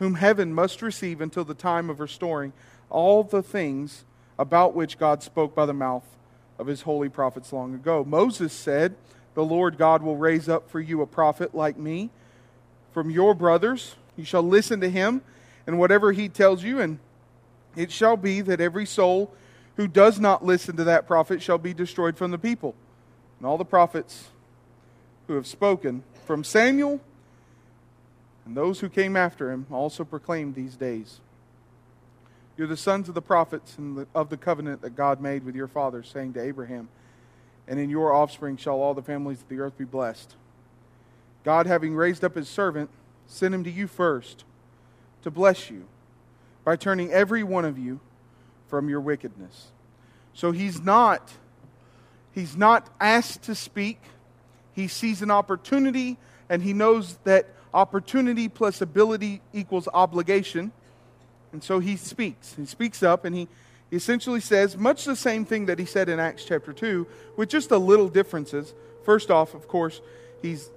whom 0.00 0.16
heaven 0.16 0.52
must 0.52 0.82
receive 0.82 1.20
until 1.20 1.44
the 1.44 1.54
time 1.54 1.88
of 1.88 2.00
restoring 2.00 2.52
all 2.90 3.22
the 3.22 3.44
things 3.44 4.04
about 4.36 4.74
which 4.74 4.98
God 4.98 5.22
spoke 5.22 5.54
by 5.54 5.66
the 5.66 5.72
mouth 5.72 6.04
of 6.58 6.66
his 6.66 6.82
holy 6.82 7.08
prophets 7.08 7.52
long 7.52 7.74
ago. 7.74 8.04
Moses 8.04 8.52
said, 8.52 8.96
The 9.34 9.44
Lord 9.44 9.78
God 9.78 10.02
will 10.02 10.16
raise 10.16 10.48
up 10.48 10.68
for 10.68 10.80
you 10.80 11.00
a 11.00 11.06
prophet 11.06 11.54
like 11.54 11.78
me 11.78 12.10
from 12.92 13.08
your 13.08 13.32
brothers. 13.32 13.94
You 14.16 14.24
shall 14.24 14.42
listen 14.42 14.80
to 14.80 14.90
him 14.90 15.22
and 15.64 15.78
whatever 15.78 16.10
he 16.10 16.28
tells 16.28 16.64
you, 16.64 16.80
and 16.80 16.98
it 17.76 17.92
shall 17.92 18.16
be 18.16 18.40
that 18.40 18.60
every 18.60 18.86
soul 18.86 19.32
who 19.76 19.86
does 19.86 20.18
not 20.18 20.44
listen 20.44 20.76
to 20.76 20.84
that 20.84 21.06
prophet 21.06 21.40
shall 21.40 21.58
be 21.58 21.72
destroyed 21.72 22.16
from 22.16 22.32
the 22.32 22.38
people. 22.38 22.74
And 23.38 23.46
all 23.46 23.58
the 23.58 23.64
prophets 23.64 24.30
who 25.28 25.34
have 25.34 25.46
spoken 25.46 26.02
from 26.26 26.44
Samuel 26.44 27.00
and 28.44 28.56
those 28.56 28.80
who 28.80 28.88
came 28.88 29.16
after 29.16 29.50
him 29.50 29.66
also 29.70 30.04
proclaimed 30.04 30.54
these 30.54 30.76
days. 30.76 31.20
You're 32.56 32.68
the 32.68 32.76
sons 32.76 33.08
of 33.08 33.14
the 33.14 33.22
prophets 33.22 33.76
and 33.76 34.06
of 34.14 34.30
the 34.30 34.36
covenant 34.36 34.82
that 34.82 34.96
God 34.96 35.20
made 35.20 35.44
with 35.44 35.54
your 35.54 35.68
fathers, 35.68 36.08
saying 36.12 36.34
to 36.34 36.42
Abraham, 36.42 36.88
And 37.66 37.78
in 37.78 37.90
your 37.90 38.12
offspring 38.12 38.56
shall 38.56 38.80
all 38.80 38.94
the 38.94 39.02
families 39.02 39.42
of 39.42 39.48
the 39.48 39.58
earth 39.58 39.76
be 39.76 39.84
blessed. 39.84 40.36
God, 41.44 41.66
having 41.66 41.94
raised 41.94 42.24
up 42.24 42.34
his 42.34 42.48
servant, 42.48 42.90
sent 43.26 43.54
him 43.54 43.64
to 43.64 43.70
you 43.70 43.86
first 43.86 44.44
to 45.22 45.30
bless 45.30 45.70
you 45.70 45.86
by 46.64 46.76
turning 46.76 47.12
every 47.12 47.42
one 47.42 47.64
of 47.64 47.78
you 47.78 48.00
from 48.68 48.88
your 48.88 49.00
wickedness. 49.00 49.72
So 50.34 50.52
he's 50.52 50.80
not 50.80 51.32
he's 52.32 52.56
not 52.56 52.88
asked 53.00 53.42
to 53.44 53.54
speak. 53.54 54.00
He 54.76 54.88
sees 54.88 55.22
an 55.22 55.30
opportunity 55.30 56.18
and 56.50 56.62
he 56.62 56.74
knows 56.74 57.16
that 57.24 57.48
opportunity 57.72 58.48
plus 58.48 58.82
ability 58.82 59.40
equals 59.52 59.88
obligation. 59.92 60.70
And 61.52 61.64
so 61.64 61.78
he 61.78 61.96
speaks. 61.96 62.54
He 62.54 62.66
speaks 62.66 63.02
up 63.02 63.24
and 63.24 63.34
he 63.34 63.48
essentially 63.90 64.40
says 64.40 64.76
much 64.76 65.06
the 65.06 65.16
same 65.16 65.46
thing 65.46 65.66
that 65.66 65.78
he 65.78 65.86
said 65.86 66.10
in 66.10 66.20
Acts 66.20 66.44
chapter 66.44 66.74
2, 66.74 67.06
with 67.36 67.48
just 67.48 67.70
a 67.70 67.78
little 67.78 68.08
differences. 68.08 68.74
First 69.04 69.30
off, 69.30 69.54
of 69.54 69.66
course, 69.66 70.02
he's, 70.42 70.68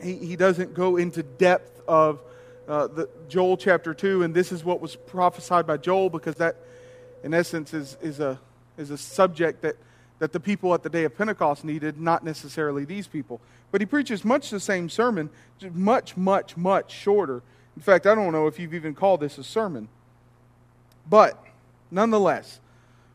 he, 0.00 0.14
he 0.14 0.36
doesn't 0.36 0.74
go 0.74 0.96
into 0.96 1.24
depth 1.24 1.80
of 1.88 2.20
uh, 2.68 2.86
the, 2.86 3.08
Joel 3.28 3.56
chapter 3.56 3.92
2, 3.92 4.22
and 4.22 4.34
this 4.34 4.52
is 4.52 4.62
what 4.62 4.80
was 4.80 4.94
prophesied 4.94 5.66
by 5.66 5.78
Joel, 5.78 6.10
because 6.10 6.36
that, 6.36 6.56
in 7.24 7.34
essence, 7.34 7.74
is, 7.74 7.96
is, 8.02 8.20
a, 8.20 8.38
is 8.76 8.90
a 8.90 8.98
subject 8.98 9.62
that, 9.62 9.76
that 10.18 10.32
the 10.32 10.40
people 10.40 10.74
at 10.74 10.82
the 10.82 10.88
day 10.88 11.04
of 11.04 11.16
Pentecost 11.16 11.64
needed, 11.64 12.00
not 12.00 12.24
necessarily 12.24 12.84
these 12.84 13.06
people. 13.06 13.40
But 13.70 13.80
he 13.80 13.86
preaches 13.86 14.24
much 14.24 14.50
the 14.50 14.60
same 14.60 14.88
sermon, 14.88 15.30
much, 15.72 16.16
much, 16.16 16.56
much 16.56 16.90
shorter. 16.92 17.42
In 17.76 17.82
fact, 17.82 18.06
I 18.06 18.14
don't 18.14 18.32
know 18.32 18.46
if 18.46 18.58
you've 18.58 18.74
even 18.74 18.94
called 18.94 19.20
this 19.20 19.38
a 19.38 19.44
sermon. 19.44 19.88
But, 21.08 21.42
nonetheless, 21.90 22.60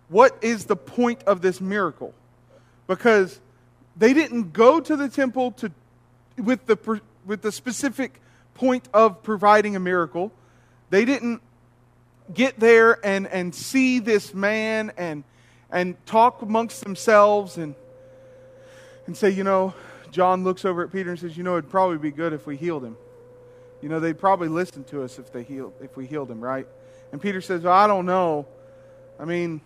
what 0.09 0.37
is 0.41 0.65
the 0.65 0.75
point 0.75 1.23
of 1.23 1.41
this 1.41 1.59
miracle? 1.59 2.13
Because 2.87 3.39
they 3.97 4.13
didn't 4.13 4.53
go 4.53 4.79
to 4.79 4.95
the 4.95 5.09
temple 5.09 5.51
to, 5.53 5.71
with, 6.37 6.65
the, 6.65 7.01
with 7.25 7.41
the 7.41 7.51
specific 7.51 8.21
point 8.53 8.87
of 8.93 9.23
providing 9.23 9.75
a 9.75 9.79
miracle. 9.79 10.31
They 10.89 11.05
didn't 11.05 11.41
get 12.33 12.59
there 12.59 13.03
and, 13.05 13.27
and 13.27 13.53
see 13.53 13.99
this 13.99 14.33
man 14.33 14.91
and, 14.97 15.23
and 15.73 16.05
talk 16.05 16.41
amongst 16.41 16.83
themselves 16.83 17.57
and, 17.57 17.75
and 19.07 19.17
say, 19.17 19.31
you 19.31 19.43
know, 19.43 19.73
John 20.11 20.43
looks 20.45 20.63
over 20.63 20.83
at 20.83 20.91
Peter 20.91 21.09
and 21.09 21.19
says, 21.19 21.35
You 21.35 21.43
know, 21.43 21.57
it'd 21.57 21.69
probably 21.69 21.97
be 21.97 22.11
good 22.11 22.31
if 22.31 22.45
we 22.45 22.55
healed 22.55 22.85
him. 22.85 22.95
You 23.81 23.89
know, 23.89 23.99
they'd 23.99 24.17
probably 24.17 24.47
listen 24.47 24.85
to 24.85 25.03
us 25.03 25.19
if, 25.19 25.33
they 25.33 25.43
healed, 25.43 25.73
if 25.81 25.97
we 25.97 26.05
healed 26.05 26.31
him, 26.31 26.39
right? 26.39 26.65
And 27.11 27.21
Peter 27.21 27.41
says, 27.41 27.63
well, 27.63 27.73
I 27.73 27.85
don't 27.85 28.05
know. 28.05 28.45
I 29.19 29.25
mean, 29.25 29.59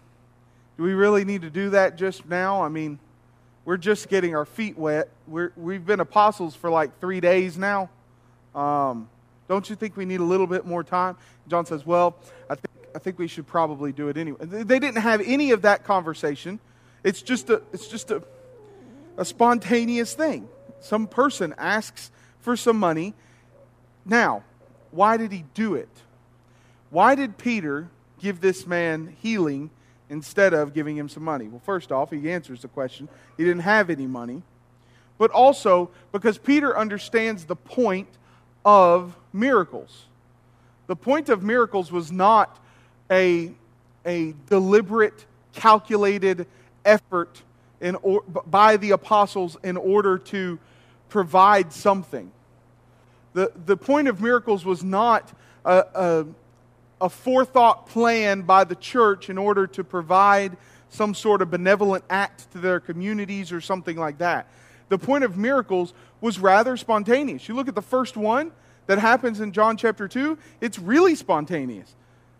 do 0.76 0.84
we 0.84 0.94
really 0.94 1.24
need 1.24 1.44
to 1.44 1.52
do 1.52 1.70
that 1.72 1.98
just 1.98 2.28
now? 2.28 2.64
I 2.64 2.70
mean, 2.70 2.98
we're 3.64 3.78
just 3.78 4.10
getting 4.10 4.36
our 4.36 4.46
feet 4.46 4.78
wet. 4.78 5.10
We're, 5.28 5.52
we've 5.56 5.86
been 5.86 6.00
apostles 6.00 6.56
for 6.56 6.70
like 6.72 7.00
three 7.00 7.20
days 7.20 7.58
now. 7.58 7.90
Um, 8.56 9.08
don't 9.48 9.70
you 9.70 9.76
think 9.76 9.96
we 9.96 10.06
need 10.06 10.20
a 10.20 10.26
little 10.26 10.48
bit 10.48 10.66
more 10.66 10.84
time? 10.84 11.16
John 11.48 11.66
says, 11.66 11.86
Well, 11.86 12.16
I 12.50 12.56
think, 12.56 12.68
I 12.98 13.00
think 13.00 13.20
we 13.20 13.27
should 13.27 13.46
probably 13.46 13.92
do 13.92 14.08
it 14.08 14.18
anyway. 14.18 14.39
They 14.42 14.80
didn't 14.80 15.04
have 15.04 15.22
any 15.22 15.51
of 15.51 15.62
that 15.62 15.84
conversation. 15.84 16.60
It's 17.04 17.22
just 17.22 17.48
a, 17.51 17.62
it's 17.72 17.88
just 17.88 18.10
a, 18.10 18.24
a 19.18 19.24
spontaneous 19.24 20.16
thing. 20.16 20.50
Some 20.80 21.06
person 21.06 21.54
asks 21.60 22.10
for 22.39 22.58
some 22.58 22.80
money. 22.80 23.13
Now, 24.04 24.44
why 24.89 25.18
did 25.18 25.32
he 25.32 25.46
do 25.54 25.75
it? 25.75 25.89
Why 26.89 27.13
did 27.13 27.38
Peter 27.38 27.88
give 28.20 28.42
this 28.42 28.66
man 28.66 29.16
healing 29.22 29.70
instead 30.10 30.56
of 30.56 30.74
giving 30.74 30.98
him 30.98 31.08
some 31.08 31.24
money? 31.24 31.48
Well, 31.48 31.62
first 31.63 31.92
off, 31.92 32.10
he 32.10 32.32
answers 32.32 32.63
the 32.63 32.68
question. 32.68 33.08
He 33.38 33.44
didn't 33.44 33.62
have 33.62 33.92
any 33.92 34.08
money. 34.08 34.42
But 35.20 35.30
also 35.30 35.92
because 36.12 36.39
Peter 36.39 36.75
understands 36.75 37.46
the 37.46 37.56
point 37.56 38.10
of 38.66 39.16
miracles. 39.34 40.06
The 40.88 40.96
point 40.96 41.30
of 41.30 41.44
miracles 41.44 41.92
was 41.92 42.12
not 42.12 42.60
a, 43.12 43.52
a 44.06 44.34
deliberate, 44.48 45.26
calculated 45.54 46.48
effort 46.86 47.42
in 47.80 47.96
or, 47.96 48.22
by 48.24 48.78
the 48.78 48.92
apostles 48.92 49.58
in 49.64 49.78
order 49.78 50.18
to 50.18 50.60
provide 51.10 51.72
something. 51.72 52.32
The, 53.34 53.52
the 53.66 53.78
point 53.78 54.08
of 54.08 54.22
miracles 54.22 54.66
was 54.66 54.84
not 54.84 55.32
a, 55.64 55.86
a, 55.94 56.26
a 57.02 57.10
forethought 57.10 57.88
plan 57.88 58.42
by 58.42 58.64
the 58.64 58.76
church 58.76 59.30
in 59.30 59.38
order 59.38 59.68
to 59.68 59.84
provide 59.84 60.58
some 60.90 61.14
sort 61.14 61.42
of 61.42 61.52
benevolent 61.52 62.04
act 62.10 62.52
to 62.54 62.60
their 62.60 62.80
communities 62.80 63.52
or 63.52 63.62
something 63.62 63.98
like 63.98 64.18
that. 64.20 64.48
The 64.90 64.98
point 64.98 65.24
of 65.24 65.38
miracles 65.38 65.94
was 66.22 66.40
rather 66.40 66.78
spontaneous. 66.78 67.48
You 67.48 67.56
look 67.56 67.68
at 67.68 67.76
the 67.76 67.82
first 67.82 68.18
one 68.18 68.52
that 68.88 68.98
happens 69.00 69.42
in 69.42 69.52
John 69.52 69.78
chapter 69.78 70.08
2, 70.08 70.38
it's 70.62 70.80
really 70.80 71.14
spontaneous. 71.14 71.94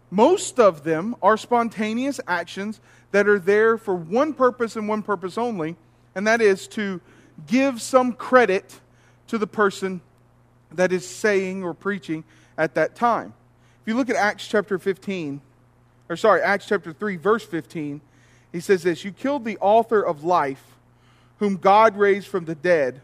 Most 0.10 0.60
of 0.60 0.84
them 0.84 1.16
are 1.22 1.38
spontaneous 1.38 2.20
actions 2.28 2.80
that 3.12 3.28
are 3.28 3.40
there 3.40 3.78
for 3.78 3.96
one 3.96 4.34
purpose 4.34 4.76
and 4.76 4.88
one 4.88 5.04
purpose 5.04 5.38
only, 5.38 5.76
and 6.16 6.26
that 6.28 6.42
is 6.42 6.68
to 6.70 7.02
give 7.46 7.82
some 7.82 8.14
credit 8.14 8.80
to 9.28 9.38
the 9.38 9.48
person 9.48 10.02
that 10.72 10.92
is 10.92 11.06
saying 11.08 11.64
or 11.64 11.74
preaching 11.74 12.24
at 12.58 12.76
that 12.76 12.96
time. 12.96 13.34
If 13.82 13.88
you 13.88 13.96
look 13.96 14.10
at 14.10 14.16
Acts 14.16 14.48
chapter 14.48 14.80
15, 14.80 15.42
or 16.10 16.16
sorry, 16.16 16.42
Acts 16.42 16.68
chapter 16.68 16.94
3, 16.94 17.18
verse 17.18 17.46
15, 17.46 18.02
he 18.52 18.60
says 18.60 18.84
this 18.84 19.04
You 19.04 19.12
killed 19.12 19.46
the 19.46 19.58
author 19.60 20.02
of 20.02 20.24
life, 20.24 20.64
whom 21.40 21.58
God 21.58 21.98
raised 21.98 22.28
from 22.28 22.46
the 22.46 22.56
dead. 22.56 23.02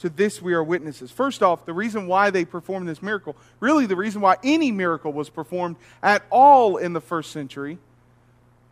To 0.00 0.08
this 0.08 0.40
we 0.40 0.54
are 0.54 0.62
witnesses. 0.62 1.10
First 1.10 1.42
off, 1.42 1.66
the 1.66 1.72
reason 1.72 2.06
why 2.06 2.30
they 2.30 2.44
performed 2.44 2.88
this 2.88 3.02
miracle, 3.02 3.36
really 3.60 3.86
the 3.86 3.96
reason 3.96 4.20
why 4.20 4.36
any 4.44 4.70
miracle 4.70 5.12
was 5.12 5.28
performed 5.28 5.76
at 6.02 6.22
all 6.30 6.76
in 6.76 6.92
the 6.92 7.00
first 7.00 7.32
century, 7.32 7.78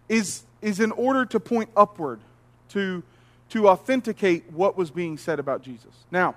is 0.08 0.44
is 0.62 0.80
in 0.80 0.90
order 0.92 1.24
to 1.24 1.40
point 1.40 1.70
upward, 1.76 2.20
to, 2.70 3.02
to 3.50 3.68
authenticate 3.68 4.50
what 4.50 4.76
was 4.76 4.90
being 4.90 5.18
said 5.18 5.38
about 5.38 5.62
Jesus. 5.62 5.92
Now, 6.10 6.34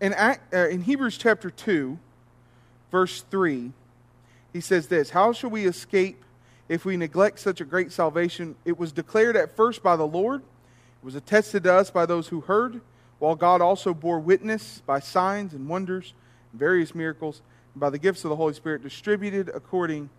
in, 0.00 0.12
uh, 0.12 0.36
in 0.52 0.82
Hebrews 0.82 1.16
chapter 1.16 1.50
2, 1.50 1.98
verse 2.90 3.22
3, 3.30 3.72
he 4.52 4.60
says 4.60 4.88
this 4.88 5.10
How 5.10 5.32
shall 5.32 5.50
we 5.50 5.66
escape 5.66 6.24
if 6.68 6.84
we 6.84 6.96
neglect 6.96 7.38
such 7.38 7.60
a 7.60 7.64
great 7.64 7.92
salvation? 7.92 8.56
It 8.64 8.78
was 8.78 8.92
declared 8.92 9.36
at 9.36 9.54
first 9.54 9.82
by 9.82 9.96
the 9.96 10.06
Lord, 10.06 10.40
it 10.40 11.04
was 11.04 11.14
attested 11.14 11.64
to 11.64 11.74
us 11.74 11.90
by 11.90 12.06
those 12.06 12.28
who 12.28 12.40
heard, 12.40 12.80
while 13.24 13.34
God 13.34 13.62
also 13.62 13.94
bore 13.94 14.20
witness 14.20 14.82
by 14.84 15.00
signs 15.00 15.54
and 15.54 15.66
wonders, 15.66 16.12
and 16.52 16.60
various 16.60 16.94
miracles, 16.94 17.40
and 17.72 17.80
by 17.80 17.88
the 17.88 17.98
gifts 17.98 18.22
of 18.24 18.28
the 18.28 18.36
Holy 18.36 18.52
Spirit 18.52 18.82
distributed 18.82 19.50
according 19.54 20.10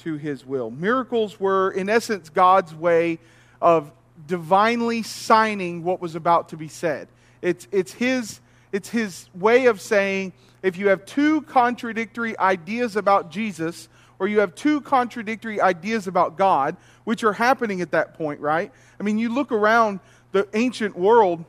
to 0.00 0.16
his 0.16 0.44
will. 0.44 0.70
Miracles 0.70 1.40
were, 1.40 1.70
in 1.70 1.88
essence, 1.88 2.28
God's 2.28 2.74
way 2.74 3.20
of 3.62 3.90
divinely 4.26 5.02
signing 5.02 5.82
what 5.82 6.02
was 6.02 6.14
about 6.14 6.50
to 6.50 6.58
be 6.58 6.68
said. 6.68 7.08
It's, 7.40 7.66
it's, 7.72 7.94
his, 7.94 8.40
it's 8.70 8.90
his 8.90 9.30
way 9.34 9.64
of 9.64 9.80
saying 9.80 10.34
if 10.62 10.76
you 10.76 10.88
have 10.88 11.06
two 11.06 11.40
contradictory 11.40 12.38
ideas 12.38 12.96
about 12.96 13.30
Jesus, 13.30 13.88
or 14.18 14.28
you 14.28 14.40
have 14.40 14.54
two 14.54 14.82
contradictory 14.82 15.58
ideas 15.58 16.06
about 16.06 16.36
God, 16.36 16.76
which 17.04 17.24
are 17.24 17.32
happening 17.32 17.80
at 17.80 17.92
that 17.92 18.12
point, 18.12 18.40
right? 18.40 18.70
I 18.98 19.04
mean, 19.04 19.16
you 19.16 19.34
look 19.34 19.52
around 19.52 20.00
the 20.32 20.46
ancient 20.52 20.98
world, 20.98 21.46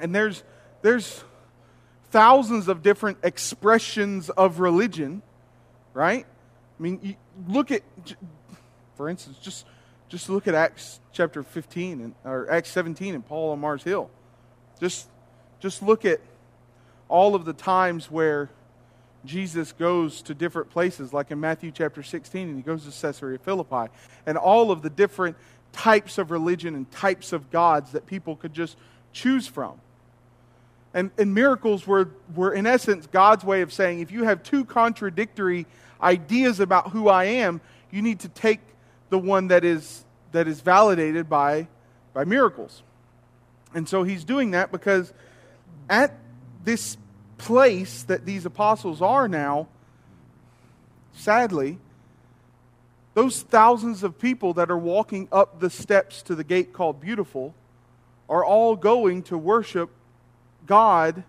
and 0.00 0.14
there's, 0.14 0.42
there's 0.82 1.22
thousands 2.10 2.68
of 2.68 2.82
different 2.82 3.18
expressions 3.22 4.30
of 4.30 4.60
religion, 4.60 5.22
right? 5.92 6.26
I 6.78 6.82
mean, 6.82 7.16
look 7.48 7.70
at, 7.70 7.82
for 8.96 9.08
instance, 9.08 9.38
just, 9.38 9.66
just 10.08 10.28
look 10.28 10.46
at 10.46 10.54
Acts 10.54 11.00
chapter 11.12 11.42
15 11.42 12.00
and, 12.00 12.14
or 12.24 12.50
Acts 12.50 12.70
17 12.70 13.14
and 13.14 13.26
Paul 13.26 13.52
on 13.52 13.60
Mars 13.60 13.82
Hill. 13.82 14.10
Just, 14.80 15.08
just 15.60 15.82
look 15.82 16.04
at 16.04 16.20
all 17.08 17.34
of 17.34 17.44
the 17.44 17.52
times 17.52 18.10
where, 18.10 18.50
Jesus 19.24 19.72
goes 19.72 20.22
to 20.22 20.34
different 20.34 20.70
places, 20.70 21.12
like 21.12 21.30
in 21.30 21.40
Matthew 21.40 21.70
chapter 21.70 22.02
16, 22.02 22.48
and 22.48 22.56
he 22.56 22.62
goes 22.62 22.84
to 22.84 23.00
Caesarea 23.00 23.38
Philippi, 23.38 23.90
and 24.26 24.36
all 24.36 24.70
of 24.70 24.82
the 24.82 24.90
different 24.90 25.36
types 25.72 26.18
of 26.18 26.30
religion 26.30 26.74
and 26.74 26.90
types 26.90 27.32
of 27.32 27.50
gods 27.50 27.92
that 27.92 28.06
people 28.06 28.36
could 28.36 28.52
just 28.52 28.76
choose 29.14 29.46
from. 29.46 29.80
And, 30.92 31.10
and 31.16 31.32
miracles 31.32 31.86
were, 31.86 32.10
were, 32.34 32.52
in 32.52 32.66
essence, 32.66 33.06
God's 33.06 33.42
way 33.42 33.62
of 33.62 33.72
saying 33.72 34.00
if 34.00 34.12
you 34.12 34.24
have 34.24 34.42
two 34.42 34.64
contradictory 34.64 35.66
ideas 36.02 36.60
about 36.60 36.90
who 36.90 37.08
I 37.08 37.24
am, 37.24 37.60
you 37.90 38.02
need 38.02 38.20
to 38.20 38.28
take 38.28 38.60
the 39.08 39.18
one 39.18 39.48
that 39.48 39.64
is, 39.64 40.04
that 40.32 40.46
is 40.46 40.60
validated 40.60 41.28
by, 41.28 41.68
by 42.12 42.24
miracles. 42.24 42.82
And 43.74 43.88
so 43.88 44.02
he's 44.02 44.24
doing 44.24 44.52
that 44.52 44.70
because 44.70 45.12
at 45.88 46.16
this 46.64 46.96
place 47.38 48.04
that 48.04 48.24
these 48.24 48.46
apostles 48.46 49.02
are 49.02 49.26
now, 49.26 49.68
sadly, 51.12 51.78
those 53.14 53.42
thousands 53.42 54.02
of 54.02 54.18
people 54.18 54.54
that 54.54 54.70
are 54.70 54.78
walking 54.78 55.28
up 55.32 55.60
the 55.60 55.70
steps 55.70 56.22
to 56.22 56.34
the 56.36 56.44
gate 56.44 56.72
called 56.72 57.00
Beautiful 57.00 57.54
are 58.28 58.44
all 58.44 58.76
going 58.76 59.22
to 59.24 59.38
worship 59.38 59.90
God 60.66 61.24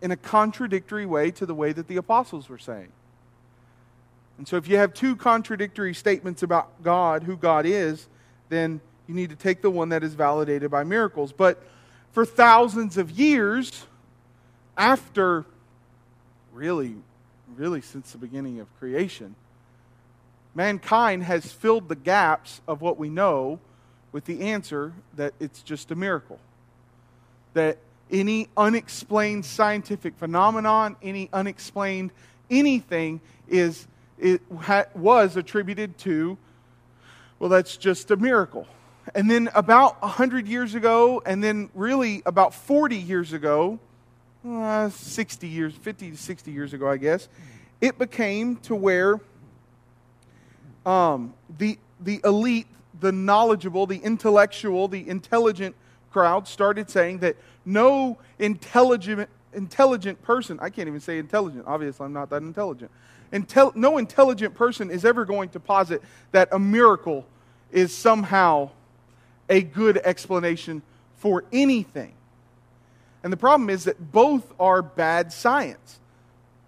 in 0.00 0.10
a 0.10 0.16
contradictory 0.16 1.06
way 1.06 1.30
to 1.32 1.46
the 1.46 1.54
way 1.54 1.72
that 1.72 1.88
the 1.88 1.96
apostles 1.96 2.48
were 2.48 2.58
saying. 2.58 2.92
And 4.38 4.46
so, 4.46 4.56
if 4.56 4.68
you 4.68 4.76
have 4.76 4.92
two 4.92 5.16
contradictory 5.16 5.94
statements 5.94 6.42
about 6.42 6.82
God, 6.82 7.22
who 7.22 7.36
God 7.36 7.64
is, 7.64 8.06
then 8.48 8.80
you 9.06 9.14
need 9.14 9.30
to 9.30 9.36
take 9.36 9.62
the 9.62 9.70
one 9.70 9.90
that 9.90 10.02
is 10.02 10.14
validated 10.14 10.70
by 10.70 10.84
miracles. 10.84 11.32
But 11.32 11.62
for 12.12 12.24
thousands 12.24 12.98
of 12.98 13.10
years, 13.10 13.86
after 14.76 15.46
really, 16.52 16.96
really 17.56 17.80
since 17.80 18.12
the 18.12 18.18
beginning 18.18 18.60
of 18.60 18.78
creation, 18.78 19.34
mankind 20.54 21.22
has 21.24 21.50
filled 21.50 21.88
the 21.88 21.96
gaps 21.96 22.60
of 22.68 22.80
what 22.80 22.98
we 22.98 23.08
know 23.08 23.58
with 24.12 24.24
the 24.24 24.40
answer 24.42 24.92
that 25.16 25.34
it's 25.40 25.62
just 25.62 25.90
a 25.90 25.94
miracle. 25.94 26.38
That 27.54 27.78
any 28.10 28.48
unexplained 28.56 29.44
scientific 29.44 30.16
phenomenon, 30.16 30.96
any 31.02 31.28
unexplained 31.32 32.12
anything 32.50 33.20
is 33.48 33.86
it 34.18 34.40
ha, 34.60 34.84
was 34.94 35.36
attributed 35.36 35.98
to 35.98 36.38
well 37.38 37.50
that's 37.50 37.76
just 37.76 38.10
a 38.10 38.16
miracle. 38.16 38.66
And 39.14 39.30
then 39.30 39.48
about 39.54 40.00
100 40.02 40.48
years 40.48 40.74
ago 40.74 41.22
and 41.24 41.42
then 41.42 41.70
really 41.74 42.22
about 42.26 42.54
40 42.54 42.96
years 42.96 43.32
ago, 43.32 43.78
uh, 44.48 44.88
60 44.88 45.46
years, 45.46 45.74
50 45.74 46.12
to 46.12 46.16
60 46.16 46.50
years 46.50 46.72
ago, 46.72 46.88
I 46.90 46.96
guess, 46.96 47.28
it 47.80 47.98
became 47.98 48.56
to 48.56 48.74
where 48.74 49.20
um, 50.84 51.34
the, 51.58 51.78
the 52.00 52.20
elite, 52.24 52.66
the 53.00 53.12
knowledgeable, 53.12 53.86
the 53.86 53.98
intellectual, 53.98 54.88
the 54.88 55.08
intelligent 55.08 55.74
crowd 56.10 56.48
started 56.48 56.88
saying 56.88 57.18
that 57.18 57.36
no 57.64 58.18
intelligent, 58.38 59.28
intelligent 59.52 60.22
person, 60.22 60.58
I 60.60 60.70
can't 60.70 60.88
even 60.88 61.00
say 61.00 61.18
intelligent, 61.18 61.64
obviously 61.66 62.06
I'm 62.06 62.12
not 62.12 62.30
that 62.30 62.42
intelligent. 62.42 62.90
Intel, 63.32 63.74
no 63.74 63.98
intelligent 63.98 64.54
person 64.54 64.90
is 64.90 65.04
ever 65.04 65.24
going 65.24 65.48
to 65.50 65.60
posit 65.60 66.02
that 66.32 66.48
a 66.52 66.58
miracle 66.58 67.26
is 67.72 67.94
somehow 67.94 68.70
a 69.48 69.62
good 69.62 69.98
explanation 69.98 70.82
for 71.16 71.44
anything. 71.52 72.14
And 73.22 73.32
the 73.32 73.36
problem 73.36 73.70
is 73.70 73.84
that 73.84 74.12
both 74.12 74.52
are 74.60 74.82
bad 74.82 75.32
science. 75.32 75.98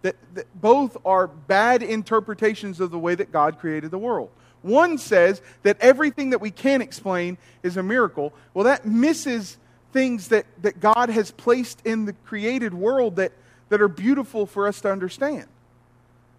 That, 0.03 0.17
that, 0.35 0.47
both 0.61 0.97
are 1.05 1.27
bad 1.27 1.83
interpretations 1.83 2.81
of 2.81 2.91
the 2.91 2.99
way 2.99 3.15
that 3.15 3.33
God 3.33 3.59
created 3.59 3.91
the 3.91 3.99
world. 3.99 4.31
One 4.63 4.99
says 4.99 5.41
that 5.63 5.79
everything 5.81 6.31
that 6.31 6.41
we 6.41 6.51
can 6.51 6.83
explain 6.83 7.39
is 7.63 7.77
a 7.77 7.83
miracle. 7.83 8.33
Well, 8.55 8.65
that 8.65 8.87
misses 8.87 9.57
things 9.93 10.29
that, 10.29 10.47
that 10.63 10.81
God 10.81 11.11
has 11.11 11.31
placed 11.31 11.81
in 11.85 12.05
the 12.05 12.13
created 12.13 12.75
world 12.75 13.17
that, 13.17 13.33
that 13.69 13.81
are 13.81 13.89
beautiful 13.89 14.47
for 14.47 14.67
us 14.67 14.81
to 14.83 14.91
understand. 14.91 15.47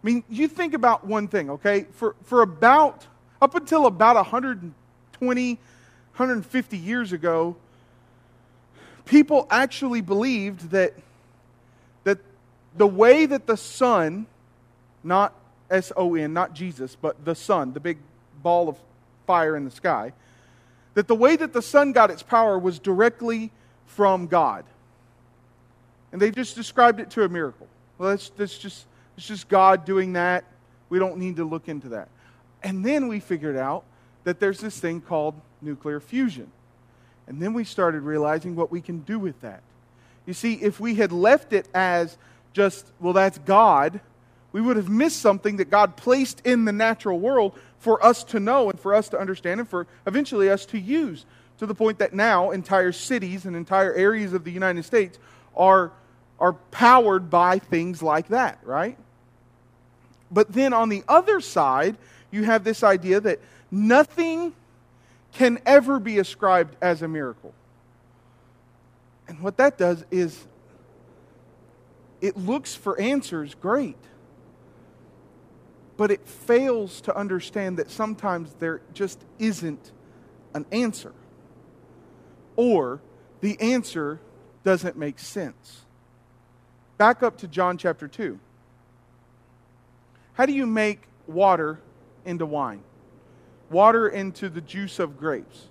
I 0.04 0.08
mean, 0.08 0.24
you 0.30 0.48
think 0.48 0.74
about 0.74 1.06
one 1.06 1.28
thing, 1.28 1.50
okay? 1.50 1.86
For, 1.94 2.16
for 2.24 2.42
about, 2.42 3.06
up 3.42 3.56
until 3.56 3.86
about 3.86 4.16
120, 4.16 5.54
150 5.56 6.78
years 6.78 7.12
ago, 7.12 7.56
people 9.06 9.48
actually 9.50 10.02
believed 10.02 10.72
that, 10.72 10.94
that 12.04 12.20
the 12.78 12.88
way 12.88 13.26
that 13.26 13.48
the 13.48 13.58
sun, 13.58 14.28
not 15.04 15.34
S 15.70 15.92
O 15.98 16.16
N, 16.16 16.34
not 16.34 16.54
Jesus, 16.54 16.96
but 16.96 17.26
the 17.26 17.36
sun, 17.36 17.74
the 17.74 17.80
big 17.80 17.98
ball 18.41 18.69
of 18.69 18.78
fire 19.28 19.56
in 19.56 19.65
the 19.65 19.71
sky, 19.71 20.13
that 20.93 21.08
the 21.08 21.15
way 21.15 21.36
that 21.36 21.54
the 21.54 21.62
sun 21.62 21.91
got 21.91 22.12
its 22.12 22.23
power 22.23 22.58
was 22.58 22.80
directly 22.80 23.52
from 23.86 24.28
God. 24.28 24.65
And 26.12 26.21
they 26.21 26.32
just 26.32 26.56
described 26.56 26.99
it 26.99 27.10
to 27.12 27.23
a 27.23 27.30
miracle. 27.30 27.67
Well, 27.97 28.10
that's, 28.10 28.30
that's 28.32 28.58
just, 28.58 28.86
it's 29.17 29.28
just 29.28 29.47
God 29.47 29.86
doing 29.86 30.13
that. 30.13 30.45
We 30.89 30.97
don't 30.99 31.17
need 31.17 31.36
to 31.36 31.43
look 31.43 31.67
into 31.67 31.89
that. 31.89 32.10
And 32.63 32.84
then 32.84 33.08
we 33.08 33.19
figured 33.19 33.58
out 33.58 33.84
that 34.23 34.39
there's 34.39 34.60
this 34.60 34.80
thing 34.80 35.02
called 35.02 35.36
nuclear 35.62 35.99
fusion. 35.99 36.52
And 37.28 37.41
then 37.41 37.54
we 37.54 37.63
started 37.63 38.02
realizing 38.02 38.56
what 38.56 38.71
we 38.71 38.82
can 38.82 38.99
do 39.02 39.19
with 39.19 39.39
that. 39.41 39.62
You 40.25 40.34
see, 40.34 40.56
if 40.56 40.80
we 40.80 40.95
had 40.95 41.12
left 41.12 41.54
it 41.54 41.67
as 41.73 42.17
just, 42.54 42.88
well, 42.99 43.13
that's 43.13 43.38
God, 43.39 43.99
we 44.52 44.62
would 44.62 44.78
have 44.78 44.89
missed 44.89 45.21
something 45.21 45.58
that 45.58 45.69
God 45.69 45.95
placed 45.95 46.41
in 46.45 46.65
the 46.65 46.71
natural 46.71 47.19
world 47.19 47.58
for 47.80 48.04
us 48.06 48.24
to 48.26 48.39
know 48.39 48.70
and 48.70 48.80
for 48.80 48.94
us 48.94 49.10
to 49.10 49.20
understand 49.20 49.60
and 49.60 49.70
for 49.70 49.88
eventually 50.06 50.50
us 50.50 50.65
to 50.68 50.80
use 50.80 51.26
to 51.58 51.65
the 51.65 51.76
point 51.76 52.00
that 52.00 52.13
now 52.13 52.52
entire 52.52 52.92
cities 52.92 53.46
and 53.46 53.56
entire 53.56 53.94
areas 53.94 54.34
of 54.34 54.44
the 54.44 54.52
United 54.52 54.84
States 54.84 55.18
are, 55.56 55.92
are 56.39 56.54
powered 56.54 57.30
by 57.30 57.60
things 57.60 58.02
like 58.02 58.30
that, 58.30 58.60
right? 58.63 58.98
But 60.32 60.54
then 60.54 60.74
on 60.74 60.89
the 60.89 61.04
other 61.08 61.42
side, 61.42 61.98
you 62.32 62.44
have 62.44 62.63
this 62.63 62.84
idea 62.84 63.20
that 63.22 63.39
nothing 63.72 64.54
can 65.34 65.60
ever 65.65 66.00
be 66.00 66.20
ascribed 66.20 66.76
as 66.82 67.02
a 67.02 67.08
miracle. 67.08 67.54
And 69.28 69.39
what 69.42 69.58
that 69.58 69.78
does 69.78 70.04
is 70.12 70.48
it 72.22 72.36
looks 72.38 72.76
for 72.76 73.00
answers 73.00 73.56
great, 73.56 73.98
but 76.00 76.12
it 76.12 76.26
fails 76.26 77.02
to 77.02 77.14
understand 77.14 77.76
that 77.76 77.92
sometimes 77.92 78.54
there 78.60 78.80
just 78.94 79.20
isn't 79.38 79.92
an 80.54 80.66
answer, 80.72 81.12
or 82.56 83.02
the 83.42 83.60
answer 83.60 84.22
doesn't 84.64 84.96
make 84.96 85.20
sense. 85.20 85.82
Back 86.98 87.22
up 87.22 87.38
to 87.40 87.50
John 87.50 87.78
chapter 87.78 88.08
2. 88.08 88.40
How 90.36 90.46
do 90.46 90.54
you 90.54 90.66
make 90.66 91.02
water 91.28 91.82
into 92.24 92.46
wine? 92.46 92.82
water 93.70 94.08
into 94.08 94.50
the 94.50 94.62
juice 94.62 95.00
of 95.00 95.20
grapes. 95.20 95.68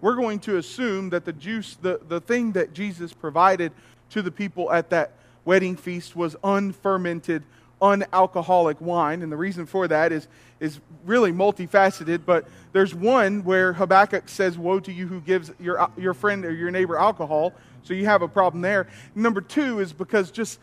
We're 0.00 0.14
going 0.14 0.40
to 0.40 0.58
assume 0.58 1.10
that 1.10 1.24
the 1.24 1.32
juice, 1.32 1.76
the, 1.80 2.00
the 2.06 2.20
thing 2.20 2.52
that 2.52 2.72
Jesus 2.74 3.12
provided 3.12 3.72
to 4.10 4.22
the 4.22 4.30
people 4.30 4.70
at 4.70 4.90
that 4.90 5.14
wedding 5.44 5.74
feast 5.74 6.14
was 6.14 6.36
unfermented, 6.44 7.42
unalcoholic 7.80 8.80
wine. 8.80 9.22
And 9.22 9.32
the 9.32 9.36
reason 9.36 9.66
for 9.66 9.88
that 9.88 10.12
is, 10.12 10.28
is 10.60 10.80
really 11.04 11.32
multifaceted, 11.32 12.20
but 12.24 12.46
there's 12.72 12.94
one 12.94 13.44
where 13.44 13.72
Habakkuk 13.72 14.28
says, 14.28 14.58
Woe 14.58 14.80
to 14.80 14.92
you 14.92 15.06
who 15.06 15.20
gives 15.20 15.50
your, 15.58 15.90
your 15.96 16.14
friend 16.14 16.44
or 16.44 16.52
your 16.52 16.70
neighbor 16.70 16.96
alcohol. 16.96 17.52
So 17.82 17.94
you 17.94 18.04
have 18.04 18.22
a 18.22 18.28
problem 18.28 18.60
there. 18.62 18.86
Number 19.14 19.40
two 19.40 19.80
is 19.80 19.92
because 19.92 20.30
just 20.30 20.58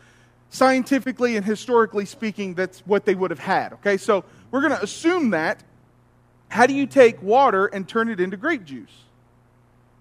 scientifically 0.50 1.36
and 1.36 1.44
historically 1.44 2.06
speaking, 2.06 2.54
that's 2.54 2.80
what 2.80 3.04
they 3.04 3.14
would 3.14 3.30
have 3.30 3.40
had. 3.40 3.72
Okay, 3.74 3.96
so 3.96 4.24
we're 4.50 4.60
going 4.60 4.72
to 4.72 4.82
assume 4.82 5.30
that 5.30 5.62
how 6.48 6.66
do 6.66 6.74
you 6.74 6.86
take 6.86 7.22
water 7.22 7.66
and 7.66 7.86
turn 7.86 8.08
it 8.08 8.20
into 8.20 8.36
grape 8.36 8.64
juice? 8.64 9.04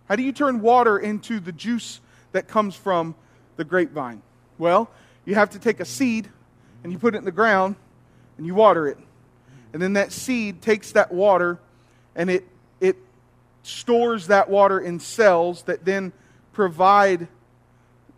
How 0.07 0.15
do 0.15 0.23
you 0.23 0.31
turn 0.31 0.61
water 0.61 0.97
into 0.97 1.39
the 1.39 1.51
juice 1.51 1.99
that 2.31 2.47
comes 2.47 2.75
from 2.75 3.15
the 3.57 3.65
grapevine? 3.65 4.21
Well, 4.57 4.89
you 5.25 5.35
have 5.35 5.49
to 5.51 5.59
take 5.59 5.81
a 5.81 5.85
seed 5.85 6.29
and 6.83 6.91
you 6.91 6.99
put 6.99 7.15
it 7.15 7.19
in 7.19 7.25
the 7.25 7.31
ground 7.31 7.75
and 8.37 8.45
you 8.45 8.55
water 8.55 8.87
it. 8.87 8.97
And 9.73 9.81
then 9.81 9.93
that 9.93 10.11
seed 10.11 10.61
takes 10.61 10.91
that 10.93 11.11
water 11.11 11.59
and 12.15 12.29
it, 12.29 12.47
it 12.79 12.97
stores 13.63 14.27
that 14.27 14.49
water 14.49 14.79
in 14.79 14.99
cells 14.99 15.63
that 15.63 15.85
then 15.85 16.11
provide, 16.53 17.27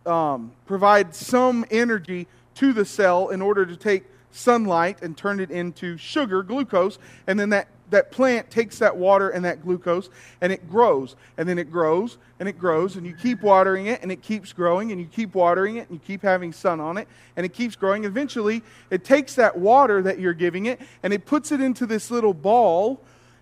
um, 0.06 0.52
provide 0.66 1.14
some 1.14 1.64
energy 1.70 2.26
to 2.54 2.72
the 2.72 2.84
cell 2.84 3.28
in 3.28 3.42
order 3.42 3.66
to 3.66 3.76
take 3.76 4.04
sunlight 4.30 5.02
and 5.02 5.16
turn 5.16 5.40
it 5.40 5.50
into 5.50 5.96
sugar, 5.96 6.42
glucose, 6.42 6.98
and 7.26 7.38
then 7.38 7.50
that 7.50 7.68
that 7.90 8.10
plant 8.10 8.50
takes 8.50 8.78
that 8.78 8.96
water 8.96 9.30
and 9.30 9.44
that 9.44 9.62
glucose 9.62 10.08
and 10.40 10.52
it 10.52 10.68
grows 10.70 11.16
and 11.36 11.48
then 11.48 11.58
it 11.58 11.70
grows 11.70 12.18
and 12.38 12.48
it 12.48 12.58
grows 12.58 12.96
and 12.96 13.06
you 13.06 13.14
keep 13.14 13.42
watering 13.42 13.86
it 13.86 14.02
and 14.02 14.10
it 14.10 14.22
keeps 14.22 14.52
growing 14.52 14.90
and 14.92 15.00
you 15.00 15.06
keep 15.06 15.34
watering 15.34 15.76
it 15.76 15.88
and 15.88 15.98
you 15.98 16.00
keep 16.06 16.22
having 16.22 16.52
sun 16.52 16.80
on 16.80 16.96
it 16.96 17.06
and 17.36 17.44
it 17.44 17.52
keeps 17.52 17.76
growing. 17.76 18.04
Eventually 18.04 18.62
it 18.90 19.04
takes 19.04 19.34
that 19.34 19.58
water 19.58 20.02
that 20.02 20.18
you're 20.18 20.32
giving 20.32 20.66
it 20.66 20.80
and 21.02 21.12
it 21.12 21.26
puts 21.26 21.52
it 21.52 21.60
into 21.60 21.86
this 21.86 22.10
little 22.10 22.34
ball 22.34 23.00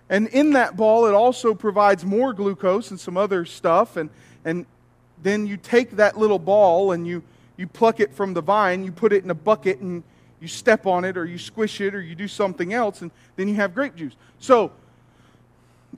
and 0.09 0.27
in 0.29 0.53
that 0.53 0.75
ball 0.75 1.05
it 1.05 1.13
also 1.13 1.53
provides 1.53 2.03
more 2.03 2.33
glucose 2.33 2.91
and 2.91 2.99
some 2.99 3.17
other 3.17 3.45
stuff 3.45 3.95
and 3.95 4.09
and 4.45 4.65
then 5.21 5.45
you 5.45 5.57
take 5.57 5.91
that 5.91 6.17
little 6.17 6.39
ball 6.39 6.91
and 6.91 7.05
you 7.05 7.21
you 7.57 7.67
pluck 7.67 7.99
it 7.99 8.13
from 8.13 8.33
the 8.33 8.41
vine 8.41 8.83
you 8.83 8.91
put 8.91 9.13
it 9.13 9.23
in 9.23 9.29
a 9.29 9.35
bucket 9.35 9.79
and 9.79 10.03
you 10.39 10.47
step 10.47 10.85
on 10.85 11.03
it 11.05 11.17
or 11.17 11.25
you 11.25 11.37
squish 11.37 11.81
it 11.81 11.93
or 11.93 12.01
you 12.01 12.15
do 12.15 12.27
something 12.27 12.73
else 12.73 13.01
and 13.01 13.11
then 13.35 13.47
you 13.47 13.55
have 13.55 13.73
grape 13.73 13.95
juice. 13.95 14.15
So 14.39 14.71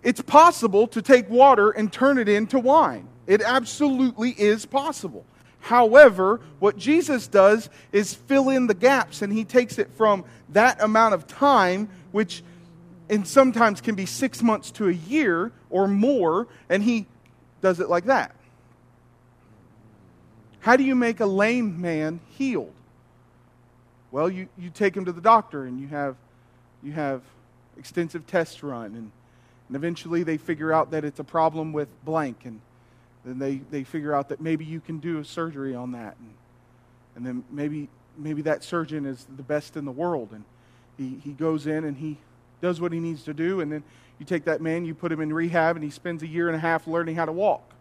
it's 0.03 0.21
possible 0.21 0.87
to 0.87 1.01
take 1.01 1.29
water 1.29 1.71
and 1.71 1.91
turn 1.91 2.17
it 2.17 2.27
into 2.27 2.59
wine. 2.59 3.07
It 3.27 3.41
absolutely 3.41 4.31
is 4.31 4.65
possible. 4.65 5.25
However, 5.59 6.41
what 6.59 6.77
Jesus 6.77 7.27
does 7.27 7.69
is 7.91 8.13
fill 8.15 8.49
in 8.49 8.67
the 8.67 8.73
gaps 8.73 9.21
and 9.21 9.31
he 9.31 9.45
takes 9.45 9.77
it 9.77 9.91
from 9.95 10.25
that 10.49 10.81
amount 10.81 11.13
of 11.13 11.27
time, 11.27 11.87
which 12.11 12.43
and 13.09 13.27
sometimes 13.27 13.81
can 13.81 13.93
be 13.93 14.05
six 14.05 14.41
months 14.41 14.71
to 14.71 14.87
a 14.87 14.93
year 14.93 15.51
or 15.69 15.87
more, 15.87 16.47
and 16.69 16.81
he 16.81 17.05
does 17.61 17.79
it 17.79 17.89
like 17.89 18.05
that. 18.05 18.33
How 20.61 20.77
do 20.77 20.83
you 20.83 20.95
make 20.95 21.19
a 21.19 21.25
lame 21.25 21.81
man 21.81 22.21
healed? 22.37 22.73
Well, 24.11 24.29
you, 24.29 24.49
you 24.57 24.69
take 24.69 24.95
him 24.95 25.05
to 25.05 25.13
the 25.13 25.21
doctor 25.21 25.65
and 25.65 25.79
you 25.79 25.87
have, 25.87 26.17
you 26.83 26.91
have 26.91 27.21
extensive 27.77 28.27
tests 28.27 28.61
run, 28.61 28.87
and, 28.87 29.11
and 29.67 29.75
eventually 29.75 30.23
they 30.23 30.37
figure 30.37 30.73
out 30.73 30.91
that 30.91 31.05
it's 31.05 31.19
a 31.19 31.23
problem 31.23 31.71
with 31.71 31.87
blank, 32.03 32.41
and 32.43 32.59
then 33.23 33.39
they, 33.39 33.61
they 33.71 33.85
figure 33.85 34.13
out 34.13 34.27
that 34.29 34.41
maybe 34.41 34.65
you 34.65 34.81
can 34.81 34.99
do 34.99 35.19
a 35.19 35.25
surgery 35.25 35.73
on 35.73 35.93
that, 35.93 36.17
and, 36.19 36.33
and 37.15 37.25
then 37.25 37.43
maybe, 37.49 37.87
maybe 38.17 38.41
that 38.41 38.63
surgeon 38.63 39.05
is 39.05 39.25
the 39.37 39.43
best 39.43 39.77
in 39.77 39.85
the 39.85 39.91
world, 39.91 40.29
and 40.33 40.43
he, 40.97 41.17
he 41.23 41.31
goes 41.31 41.65
in 41.65 41.85
and 41.85 41.97
he 41.97 42.17
does 42.61 42.81
what 42.81 42.91
he 42.91 42.99
needs 42.99 43.23
to 43.23 43.33
do, 43.33 43.61
and 43.61 43.71
then 43.71 43.81
you 44.19 44.25
take 44.25 44.43
that 44.43 44.61
man, 44.61 44.83
you 44.83 44.93
put 44.93 45.11
him 45.11 45.21
in 45.21 45.31
rehab, 45.31 45.77
and 45.77 45.83
he 45.83 45.89
spends 45.89 46.21
a 46.21 46.27
year 46.27 46.47
and 46.47 46.55
a 46.55 46.59
half 46.59 46.85
learning 46.85 47.15
how 47.15 47.25
to 47.25 47.31
walk 47.31 47.71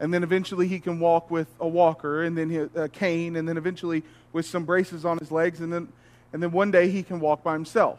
and 0.00 0.12
then 0.12 0.22
eventually 0.22 0.68
he 0.68 0.78
can 0.78 1.00
walk 1.00 1.30
with 1.30 1.48
a 1.60 1.66
walker 1.66 2.22
and 2.22 2.36
then 2.36 2.70
a 2.74 2.88
cane 2.88 3.36
and 3.36 3.48
then 3.48 3.56
eventually 3.56 4.02
with 4.32 4.46
some 4.46 4.64
braces 4.64 5.04
on 5.04 5.18
his 5.18 5.30
legs 5.30 5.60
and 5.60 5.72
then 5.72 5.88
and 6.32 6.42
then 6.42 6.50
one 6.52 6.70
day 6.70 6.90
he 6.90 7.02
can 7.02 7.20
walk 7.20 7.42
by 7.42 7.54
himself. 7.54 7.98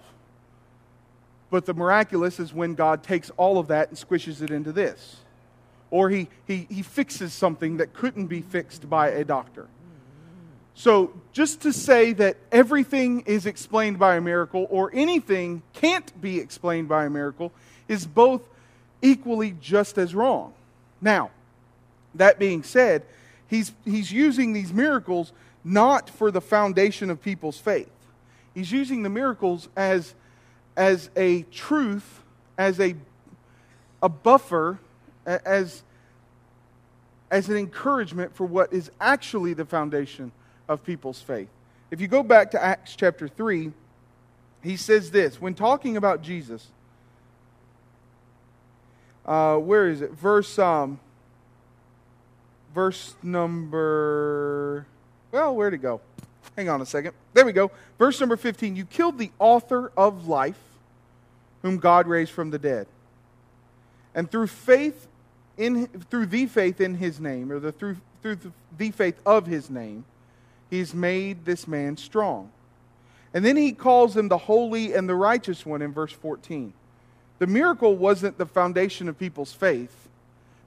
But 1.50 1.66
the 1.66 1.74
miraculous 1.74 2.40
is 2.40 2.54
when 2.54 2.76
god 2.76 3.04
takes 3.04 3.32
all 3.32 3.58
of 3.58 3.68
that 3.68 3.90
and 3.90 3.98
squishes 3.98 4.42
it 4.42 4.52
into 4.52 4.72
this. 4.72 5.18
Or 5.90 6.10
he, 6.10 6.28
he, 6.46 6.68
he 6.70 6.82
fixes 6.82 7.34
something 7.34 7.78
that 7.78 7.94
couldn't 7.94 8.28
be 8.28 8.42
fixed 8.42 8.90
by 8.90 9.10
a 9.10 9.24
doctor. 9.24 9.68
So 10.76 11.14
just 11.32 11.62
to 11.62 11.74
say 11.74 12.14
that 12.14 12.38
everything 12.52 13.22
is 13.22 13.46
explained 13.46 13.98
by 13.98 14.18
a 14.18 14.22
miracle 14.22 14.68
or 14.70 14.92
anything 14.94 15.64
can't 15.74 16.22
be 16.22 16.40
explained 16.40 16.90
by 16.90 17.06
a 17.06 17.10
miracle 17.10 17.52
is 17.88 18.06
both 18.06 18.42
equally 19.02 19.56
just 19.60 19.98
as 19.98 20.14
wrong. 20.14 20.54
Now 21.02 21.32
that 22.17 22.39
being 22.39 22.63
said, 22.63 23.03
he's, 23.47 23.73
he's 23.86 24.12
using 24.12 24.53
these 24.53 24.73
miracles 24.73 25.34
not 25.63 26.10
for 26.10 26.32
the 26.32 26.41
foundation 26.41 27.10
of 27.10 27.21
people's 27.21 27.58
faith. 27.58 27.89
He's 28.53 28.71
using 28.71 29.03
the 29.03 29.10
miracles 29.10 29.69
as, 29.75 30.15
as 30.75 31.10
a 31.15 31.43
truth, 31.43 32.23
as 32.58 32.80
a, 32.80 32.95
a 34.01 34.10
buffer, 34.10 34.80
as, 35.25 35.84
as 37.30 37.49
an 37.49 37.58
encouragement 37.58 38.36
for 38.36 38.45
what 38.45 38.71
is 38.71 38.89
actually 38.99 39.53
the 39.53 39.65
foundation 39.65 40.32
of 40.67 40.84
people's 40.84 41.21
faith. 41.21 41.49
If 41.91 42.01
you 42.01 42.08
go 42.08 42.23
back 42.23 42.51
to 42.51 42.63
Acts 42.63 42.95
chapter 42.95 43.27
3, 43.27 43.71
he 44.62 44.77
says 44.77 45.12
this 45.12 45.39
when 45.39 45.53
talking 45.53 45.97
about 45.97 46.21
Jesus. 46.21 46.67
Uh, 49.25 49.58
where 49.58 49.89
is 49.89 50.01
it? 50.01 50.12
Verse 50.12 50.58
um, 50.58 50.99
verse 52.78 53.16
number, 53.24 54.86
well, 55.32 55.56
where'd 55.56 55.74
it 55.74 55.80
go? 55.80 56.00
Hang 56.56 56.70
on 56.70 56.80
a 56.80 56.86
second. 56.86 57.13
There 57.34 57.44
we 57.44 57.52
go. 57.52 57.72
Verse 57.98 58.20
number 58.20 58.38
15. 58.38 58.76
You 58.76 58.86
killed 58.86 59.18
the 59.18 59.32
author 59.40 59.92
of 59.98 60.28
life, 60.28 60.60
whom 61.63 61.80
God 61.80 62.06
raised 62.06 62.30
from 62.30 62.52
the 62.52 62.60
dead. 62.60 62.86
And 64.13 64.30
through 64.30 64.46
faith 64.46 65.08
in 65.58 65.88
through 65.88 66.28
the 66.28 66.46
faith 66.46 66.80
in 66.80 66.94
his 66.94 67.20
name, 67.20 67.52
or 67.52 67.60
the 67.60 67.72
through 67.72 67.98
through 68.22 68.38
the, 68.78 68.92
faith 68.92 69.20
of 69.26 69.48
his 69.48 69.72
name, 69.72 70.06
he's 70.70 70.94
made 70.94 71.46
this 71.46 71.68
man 71.68 71.98
strong. 71.98 72.52
And 73.34 73.44
then 73.44 73.58
he 73.58 73.72
calls 73.72 74.16
him 74.16 74.28
the 74.28 74.38
holy 74.38 74.94
and 74.94 75.10
the 75.10 75.16
righteous 75.16 75.66
one 75.66 75.82
in 75.82 75.94
verse 75.94 76.13
14. 76.13 76.74
The 77.40 77.48
miracle 77.48 77.96
wasn't 77.96 78.38
the 78.38 78.46
foundation 78.46 79.10
of 79.10 79.18
people's 79.18 79.52
faith. 79.52 80.08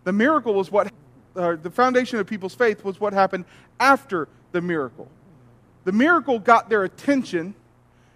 The 0.03 0.12
miracle 0.12 0.55
was 0.55 0.73
what 0.73 0.90
uh, 1.37 1.57
the 1.57 1.71
foundation 1.71 2.19
of 2.19 2.27
people's 2.27 2.55
faith 2.55 2.85
was 2.85 3.01
what 3.01 3.12
happened 3.12 3.45
after 3.79 4.29
the 4.53 4.61
miracle. 4.61 5.09
The 5.85 5.93
miracle 5.93 6.38
got 6.38 6.69
their 6.69 6.85
attention, 6.85 7.55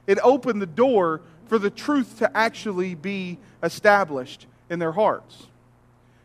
it 0.07 0.19
opened 0.23 0.61
the 0.61 0.67
door 0.67 1.21
for 1.47 1.59
the 1.59 1.71
truth 1.71 2.19
to 2.19 2.37
actually 2.37 2.95
be 2.95 3.39
established 3.63 4.47
in 4.69 4.79
their 4.79 4.93
hearts. 4.93 5.47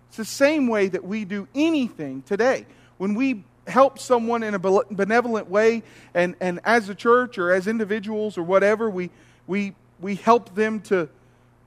It's 0.10 0.18
the 0.18 0.26
same 0.26 0.68
way 0.68 0.88
that 0.88 1.04
we 1.04 1.26
do 1.26 1.48
anything 1.54 2.24
today. 2.24 2.66
When 2.98 3.14
we 3.14 3.44
help 3.68 4.00
someone 4.00 4.44
in 4.44 4.56
a 4.56 4.60
benevolent 4.60 5.50
way, 5.50 5.84
and, 6.14 6.36
and 6.42 6.60
as 6.64 6.90
a 6.90 6.96
church 6.96 7.38
or 7.38 7.52
as 7.52 7.68
individuals 7.68 8.38
or 8.38 8.44
whatever, 8.44 8.90
we, 8.90 9.12
we, 9.48 9.76
we 10.00 10.16
help 10.16 10.56
them 10.56 10.82
to, 10.82 11.08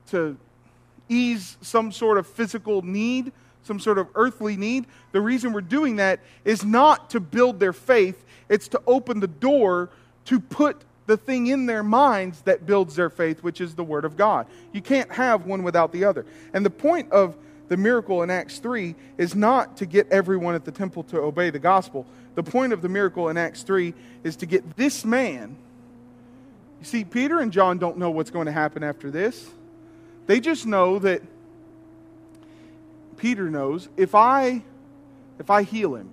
to 0.07 0.37
ease 1.07 1.57
some 1.61 1.91
sort 1.91 2.17
of 2.17 2.27
physical 2.27 2.81
need 2.81 3.31
some 3.63 3.79
sort 3.79 3.97
of 3.97 4.07
earthly 4.15 4.57
need. 4.57 4.85
The 5.11 5.21
reason 5.21 5.53
we're 5.53 5.61
doing 5.61 5.97
that 5.97 6.19
is 6.45 6.63
not 6.63 7.09
to 7.11 7.19
build 7.19 7.59
their 7.59 7.73
faith, 7.73 8.23
it's 8.49 8.67
to 8.69 8.81
open 8.85 9.19
the 9.19 9.27
door 9.27 9.89
to 10.25 10.39
put 10.39 10.83
the 11.05 11.17
thing 11.17 11.47
in 11.47 11.65
their 11.65 11.83
minds 11.83 12.41
that 12.43 12.65
builds 12.65 12.95
their 12.95 13.09
faith, 13.09 13.43
which 13.43 13.59
is 13.59 13.75
the 13.75 13.83
Word 13.83 14.05
of 14.05 14.15
God. 14.15 14.47
You 14.71 14.81
can't 14.81 15.11
have 15.11 15.45
one 15.45 15.63
without 15.63 15.91
the 15.91 16.05
other. 16.05 16.25
And 16.53 16.65
the 16.65 16.69
point 16.69 17.11
of 17.11 17.35
the 17.67 17.77
miracle 17.77 18.23
in 18.23 18.29
Acts 18.29 18.59
3 18.59 18.95
is 19.17 19.35
not 19.35 19.77
to 19.77 19.85
get 19.85 20.09
everyone 20.11 20.55
at 20.55 20.65
the 20.65 20.71
temple 20.71 21.03
to 21.03 21.19
obey 21.19 21.49
the 21.49 21.59
gospel. 21.59 22.05
The 22.35 22.43
point 22.43 22.73
of 22.73 22.81
the 22.81 22.89
miracle 22.89 23.29
in 23.29 23.37
Acts 23.37 23.63
3 23.63 23.93
is 24.23 24.35
to 24.37 24.45
get 24.45 24.77
this 24.77 25.03
man. 25.03 25.55
You 26.79 26.85
see, 26.85 27.03
Peter 27.03 27.39
and 27.39 27.51
John 27.51 27.77
don't 27.77 27.97
know 27.97 28.11
what's 28.11 28.31
going 28.31 28.45
to 28.45 28.51
happen 28.51 28.83
after 28.83 29.09
this. 29.09 29.49
They 30.25 30.39
just 30.39 30.65
know 30.65 30.99
that 30.99 31.21
Peter 33.23 33.49
knows 33.49 33.87
if 33.95 34.15
I 34.15 34.61
if 35.39 35.49
I 35.49 35.63
heal 35.63 35.95
him, 35.95 36.09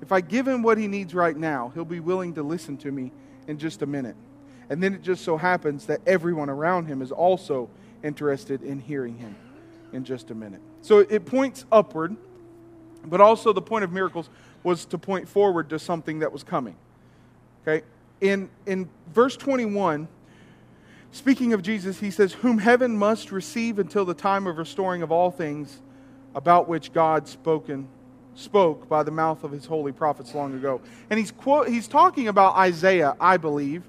if 0.00 0.10
I 0.10 0.20
give 0.20 0.48
him 0.48 0.64
what 0.64 0.76
he 0.76 0.88
needs 0.88 1.14
right 1.14 1.36
now, 1.36 1.70
he'll 1.74 1.84
be 1.84 2.00
willing 2.00 2.34
to 2.34 2.42
listen 2.42 2.76
to 2.78 2.90
me 2.90 3.12
in 3.46 3.56
just 3.56 3.82
a 3.82 3.86
minute. 3.86 4.16
And 4.68 4.82
then 4.82 4.94
it 4.94 5.02
just 5.02 5.22
so 5.22 5.36
happens 5.36 5.86
that 5.86 6.00
everyone 6.04 6.50
around 6.50 6.86
him 6.86 7.02
is 7.02 7.12
also 7.12 7.70
interested 8.02 8.64
in 8.64 8.80
hearing 8.80 9.16
him 9.16 9.36
in 9.92 10.02
just 10.02 10.32
a 10.32 10.34
minute. 10.34 10.60
So 10.80 10.98
it 10.98 11.24
points 11.24 11.66
upward, 11.70 12.16
but 13.04 13.20
also 13.20 13.52
the 13.52 13.62
point 13.62 13.84
of 13.84 13.92
miracles 13.92 14.28
was 14.64 14.84
to 14.86 14.98
point 14.98 15.28
forward 15.28 15.70
to 15.70 15.78
something 15.78 16.18
that 16.18 16.32
was 16.32 16.42
coming. 16.42 16.74
Okay? 17.62 17.86
In 18.20 18.50
in 18.66 18.88
verse 19.14 19.36
21, 19.36 20.08
speaking 21.12 21.52
of 21.52 21.62
Jesus, 21.62 22.00
he 22.00 22.10
says, 22.10 22.32
Whom 22.32 22.58
heaven 22.58 22.96
must 22.96 23.30
receive 23.30 23.78
until 23.78 24.04
the 24.04 24.14
time 24.14 24.48
of 24.48 24.58
restoring 24.58 25.02
of 25.02 25.12
all 25.12 25.30
things 25.30 25.80
about 26.34 26.68
which 26.68 26.92
God 26.92 27.28
spoken 27.28 27.88
spoke 28.34 28.88
by 28.88 29.02
the 29.02 29.10
mouth 29.10 29.44
of 29.44 29.52
his 29.52 29.66
holy 29.66 29.92
prophets 29.92 30.34
long 30.34 30.54
ago. 30.54 30.80
And 31.10 31.18
he's 31.18 31.30
quote, 31.30 31.68
he's 31.68 31.88
talking 31.88 32.28
about 32.28 32.56
Isaiah, 32.56 33.14
I 33.20 33.36
believe, 33.36 33.82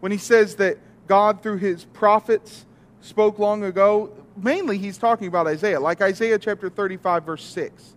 when 0.00 0.12
he 0.12 0.18
says 0.18 0.56
that 0.56 0.78
God 1.06 1.42
through 1.42 1.58
his 1.58 1.84
prophets 1.84 2.64
spoke 3.00 3.38
long 3.38 3.64
ago. 3.64 4.12
Mainly 4.36 4.78
he's 4.78 4.96
talking 4.96 5.26
about 5.26 5.46
Isaiah, 5.46 5.80
like 5.80 6.00
Isaiah 6.00 6.38
chapter 6.38 6.70
35 6.70 7.24
verse 7.24 7.44
6. 7.44 7.94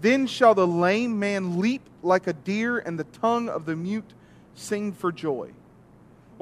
Then 0.00 0.26
shall 0.26 0.54
the 0.54 0.66
lame 0.66 1.18
man 1.18 1.60
leap 1.60 1.82
like 2.02 2.26
a 2.26 2.32
deer 2.32 2.78
and 2.78 2.98
the 2.98 3.04
tongue 3.04 3.48
of 3.48 3.66
the 3.66 3.76
mute 3.76 4.12
sing 4.54 4.92
for 4.92 5.12
joy. 5.12 5.50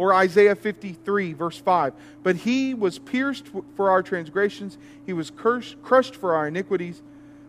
Or 0.00 0.14
Isaiah 0.14 0.54
53, 0.54 1.34
verse 1.34 1.58
5. 1.58 1.92
But 2.22 2.36
he 2.36 2.72
was 2.72 2.98
pierced 2.98 3.48
for 3.76 3.90
our 3.90 4.02
transgressions, 4.02 4.78
he 5.04 5.12
was 5.12 5.28
cursed, 5.30 5.76
crushed 5.82 6.16
for 6.16 6.34
our 6.34 6.48
iniquities. 6.48 7.02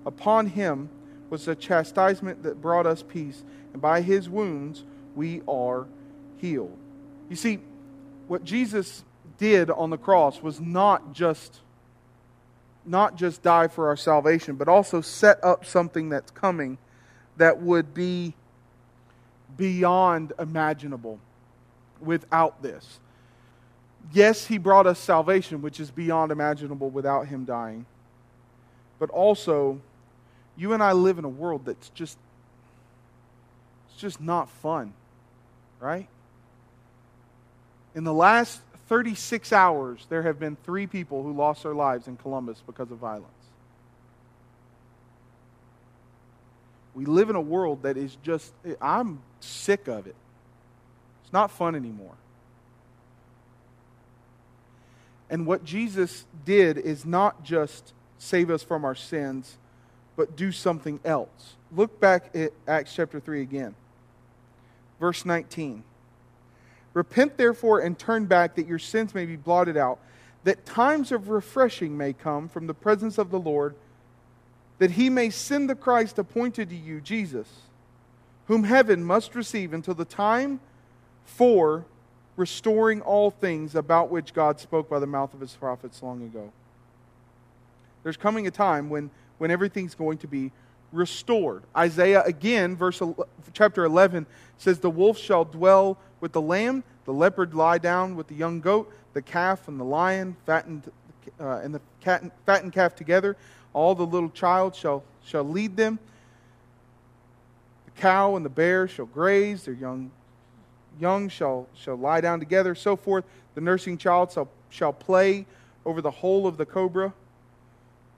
Upon 0.05 0.47
him 0.47 0.89
was 1.29 1.45
the 1.45 1.55
chastisement 1.55 2.43
that 2.43 2.61
brought 2.61 2.85
us 2.85 3.05
peace, 3.07 3.41
and 3.71 3.81
by 3.81 4.01
his 4.01 4.27
wounds 4.27 4.83
we 5.15 5.41
are 5.47 5.87
healed. 6.39 6.77
You 7.29 7.37
see, 7.37 7.59
what 8.27 8.43
Jesus 8.43 9.05
did 9.37 9.71
on 9.71 9.89
the 9.89 9.97
cross 9.97 10.41
was 10.41 10.59
not 10.59 11.13
just 11.13 11.61
not 12.85 13.15
just 13.15 13.43
die 13.43 13.69
for 13.69 13.87
our 13.87 13.95
salvation, 13.95 14.57
but 14.57 14.67
also 14.67 14.99
set 14.99 15.41
up 15.41 15.63
something 15.65 16.09
that's 16.09 16.31
coming 16.31 16.77
that 17.37 17.61
would 17.61 17.93
be 17.93 18.33
beyond 19.55 20.33
imaginable 20.37 21.17
without 22.01 22.61
this. 22.61 22.99
Yes, 24.11 24.45
he 24.47 24.57
brought 24.57 24.87
us 24.87 24.99
salvation, 24.99 25.61
which 25.61 25.79
is 25.79 25.91
beyond 25.91 26.31
imaginable 26.31 26.89
without 26.89 27.27
him 27.27 27.45
dying. 27.45 27.85
But 28.99 29.09
also, 29.09 29.79
you 30.57 30.73
and 30.73 30.83
I 30.83 30.91
live 30.91 31.17
in 31.19 31.25
a 31.25 31.29
world 31.29 31.65
that's 31.65 31.89
just 31.89 32.17
it's 33.89 33.99
just 33.99 34.21
not 34.21 34.49
fun, 34.49 34.93
right? 35.79 36.07
In 37.93 38.03
the 38.03 38.13
last 38.13 38.61
36 38.87 39.53
hours, 39.53 40.05
there 40.09 40.23
have 40.23 40.39
been 40.39 40.57
three 40.63 40.87
people 40.87 41.23
who 41.23 41.33
lost 41.33 41.63
their 41.63 41.73
lives 41.73 42.07
in 42.07 42.17
Columbus 42.17 42.61
because 42.65 42.91
of 42.91 42.97
violence. 42.97 43.27
We 46.93 47.05
live 47.05 47.29
in 47.29 47.35
a 47.35 47.41
world 47.41 47.83
that 47.83 47.95
is 47.97 48.17
just, 48.23 48.51
I'm 48.81 49.21
sick 49.39 49.87
of 49.87 50.07
it. 50.07 50.15
It's 51.31 51.33
not 51.33 51.49
fun 51.49 51.75
anymore. 51.75 52.15
And 55.29 55.47
what 55.47 55.63
Jesus 55.63 56.25
did 56.43 56.77
is 56.77 57.05
not 57.05 57.45
just 57.45 57.93
save 58.17 58.49
us 58.49 58.63
from 58.63 58.83
our 58.83 58.95
sins, 58.95 59.57
but 60.17 60.35
do 60.35 60.51
something 60.51 60.99
else. 61.05 61.55
Look 61.71 62.01
back 62.01 62.35
at 62.35 62.51
Acts 62.67 62.93
chapter 62.93 63.21
3 63.21 63.41
again. 63.43 63.75
Verse 64.99 65.23
19. 65.23 65.85
Repent 66.93 67.37
therefore 67.37 67.79
and 67.79 67.97
turn 67.97 68.25
back 68.25 68.55
that 68.55 68.67
your 68.67 68.77
sins 68.77 69.15
may 69.15 69.25
be 69.25 69.37
blotted 69.37 69.77
out, 69.77 69.99
that 70.43 70.65
times 70.65 71.13
of 71.13 71.29
refreshing 71.29 71.95
may 71.95 72.11
come 72.11 72.49
from 72.49 72.67
the 72.67 72.73
presence 72.73 73.17
of 73.17 73.31
the 73.31 73.39
Lord, 73.39 73.75
that 74.79 74.91
he 74.91 75.09
may 75.09 75.29
send 75.29 75.69
the 75.69 75.75
Christ 75.75 76.19
appointed 76.19 76.71
to 76.71 76.75
you, 76.75 76.99
Jesus, 76.99 77.47
whom 78.47 78.65
heaven 78.65 79.01
must 79.01 79.33
receive 79.33 79.71
until 79.71 79.93
the 79.93 80.03
time 80.03 80.59
for 81.25 81.85
restoring 82.35 83.01
all 83.01 83.31
things 83.31 83.75
about 83.75 84.09
which 84.09 84.33
God 84.33 84.59
spoke 84.59 84.89
by 84.89 84.99
the 84.99 85.07
mouth 85.07 85.33
of 85.33 85.39
his 85.39 85.53
prophets 85.53 86.01
long 86.01 86.23
ago. 86.23 86.51
There's 88.03 88.17
coming 88.17 88.47
a 88.47 88.51
time 88.51 88.89
when, 88.89 89.11
when 89.37 89.51
everything's 89.51 89.95
going 89.95 90.17
to 90.19 90.27
be 90.27 90.51
restored. 90.91 91.63
Isaiah 91.75 92.23
again, 92.23 92.75
verse 92.75 93.01
chapter 93.53 93.85
11 93.85 94.25
says, 94.57 94.79
"The 94.79 94.89
wolf 94.89 95.17
shall 95.17 95.45
dwell 95.45 95.97
with 96.19 96.31
the 96.33 96.41
lamb, 96.41 96.83
the 97.05 97.13
leopard 97.13 97.53
lie 97.53 97.77
down 97.77 98.15
with 98.15 98.27
the 98.27 98.35
young 98.35 98.59
goat, 98.59 98.91
the 99.13 99.21
calf 99.21 99.67
and 99.67 99.79
the 99.79 99.85
lion 99.85 100.35
fattened 100.45 100.91
uh, 101.39 101.59
and 101.63 101.73
the 101.75 101.81
cat, 101.99 102.23
fattened 102.45 102.73
calf 102.73 102.95
together. 102.95 103.37
All 103.73 103.95
the 103.95 104.05
little 104.05 104.29
child 104.29 104.75
shall 104.75 105.03
shall 105.23 105.43
lead 105.43 105.77
them. 105.77 105.99
The 107.85 108.01
cow 108.01 108.35
and 108.35 108.45
the 108.45 108.49
bear 108.49 108.87
shall 108.87 109.05
graze; 109.05 109.63
their 109.63 109.73
young 109.73 110.11
young 110.99 111.29
shall 111.29 111.67
shall 111.73 111.95
lie 111.95 112.21
down 112.21 112.39
together. 112.39 112.75
So 112.75 112.95
forth. 112.95 113.25
The 113.55 113.61
nursing 113.61 113.97
child 113.97 114.31
shall 114.31 114.49
shall 114.69 114.93
play 114.93 115.45
over 115.85 116.01
the 116.01 116.11
hole 116.11 116.47
of 116.47 116.57
the 116.57 116.65
cobra. 116.65 117.13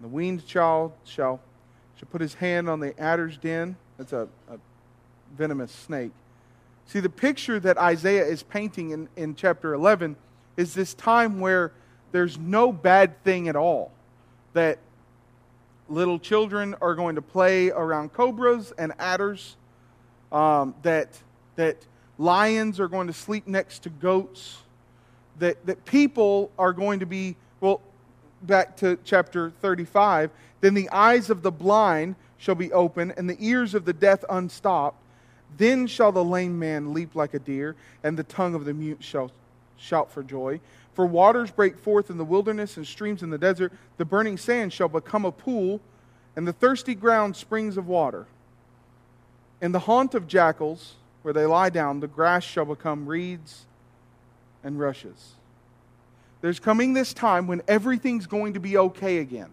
The 0.02 0.08
weaned 0.08 0.46
child 0.46 0.94
shall 1.06 1.40
shall 1.96 2.08
put 2.12 2.22
his 2.22 2.36
hand 2.36 2.70
on 2.70 2.80
the 2.80 3.00
adder's 3.00 3.38
den. 3.38 3.76
That's 3.98 4.14
a, 4.14 4.28
a 4.50 4.58
venomous 5.38 5.72
snake. 5.72 6.12
See, 6.86 7.00
the 7.00 7.10
picture 7.10 7.60
that 7.60 7.78
Isaiah 7.78 8.26
is 8.26 8.44
painting 8.44 8.92
in, 8.92 9.08
in 9.16 9.36
chapter 9.36 9.74
11 9.74 10.16
is 10.58 10.74
this 10.74 10.94
time 10.94 11.40
where 11.40 11.72
there's 12.12 12.38
no 12.38 12.72
bad 12.72 13.24
thing 13.24 13.48
at 13.48 13.56
all. 13.56 13.92
That 14.54 14.80
little 15.90 16.20
children 16.20 16.76
are 16.82 16.96
going 16.96 17.16
to 17.16 17.22
play 17.22 17.72
around 17.72 18.14
cobras 18.14 18.74
and 18.78 18.94
adders, 19.00 19.56
um, 20.32 20.76
that, 20.84 21.18
that 21.56 21.78
lions 22.18 22.80
are 22.80 22.88
going 22.88 23.08
to 23.08 23.14
sleep 23.14 23.48
next 23.48 23.84
to 23.84 23.90
goats, 23.90 24.58
that, 25.40 25.66
that 25.66 25.84
people 25.86 26.52
are 26.60 26.74
going 26.74 27.00
to 27.00 27.06
be, 27.06 27.36
well, 27.60 27.82
back 28.42 28.78
to 28.78 28.98
chapter 29.04 29.52
35, 29.62 30.30
then 30.62 30.74
the 30.74 30.90
eyes 30.90 31.30
of 31.30 31.42
the 31.42 31.52
blind 31.52 32.16
shall 32.38 32.56
be 32.56 32.72
open, 32.72 33.12
and 33.18 33.30
the 33.30 33.38
ears 33.40 33.74
of 33.74 33.86
the 33.86 33.94
deaf 33.94 34.24
unstopped. 34.30 34.98
Then 35.58 35.88
shall 35.88 36.12
the 36.12 36.24
lame 36.24 36.58
man 36.58 36.94
leap 36.94 37.16
like 37.16 37.34
a 37.34 37.40
deer, 37.40 37.76
and 38.04 38.18
the 38.18 38.24
tongue 38.24 38.56
of 38.56 38.66
the 38.66 38.74
mute 38.74 39.04
shall 39.04 39.32
shout 39.78 40.12
for 40.12 40.24
joy. 40.24 40.60
For 40.94 41.06
waters 41.06 41.52
break 41.52 41.78
forth 41.78 42.10
in 42.10 42.18
the 42.18 42.26
wilderness 42.26 42.78
and 42.78 42.86
streams 42.86 43.24
in 43.24 43.30
the 43.30 43.38
desert. 43.38 43.74
The 43.98 44.06
burning 44.06 44.38
sand 44.38 44.74
shall 44.74 44.90
become 44.90 45.26
a 45.26 45.32
pool, 45.32 45.80
and 46.36 46.48
the 46.48 46.54
thirsty 46.54 46.96
ground 46.96 47.36
springs 47.36 47.78
of 47.78 47.88
water. 47.88 48.28
In 49.62 49.72
the 49.72 49.80
haunt 49.80 50.14
of 50.14 50.28
jackals, 50.28 50.96
where 51.24 51.34
they 51.34 51.46
lie 51.46 51.70
down, 51.70 52.00
the 52.00 52.08
grass 52.08 52.44
shall 52.44 52.66
become 52.66 53.08
reeds 53.08 53.66
and 54.64 54.80
rushes. 54.80 55.34
There's 56.42 56.60
coming 56.60 56.94
this 56.94 57.14
time 57.14 57.48
when 57.48 57.62
everything's 57.68 58.28
going 58.28 58.54
to 58.54 58.60
be 58.60 58.78
okay 58.78 59.18
again. 59.18 59.50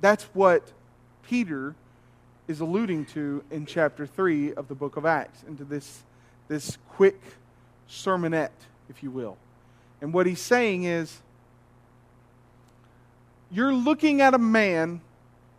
That's 0.00 0.24
what 0.32 0.72
Peter 1.24 1.74
is 2.46 2.60
alluding 2.60 3.06
to 3.06 3.42
in 3.50 3.66
chapter 3.66 4.06
3 4.06 4.54
of 4.54 4.68
the 4.68 4.74
book 4.74 4.96
of 4.96 5.04
Acts, 5.06 5.42
into 5.48 5.64
this, 5.64 6.02
this 6.46 6.78
quick 6.90 7.20
sermonette, 7.88 8.50
if 8.88 9.02
you 9.02 9.10
will. 9.10 9.36
And 10.00 10.12
what 10.12 10.26
he's 10.26 10.40
saying 10.40 10.84
is, 10.84 11.20
you're 13.50 13.72
looking 13.72 14.20
at 14.20 14.34
a 14.34 14.38
man 14.38 15.00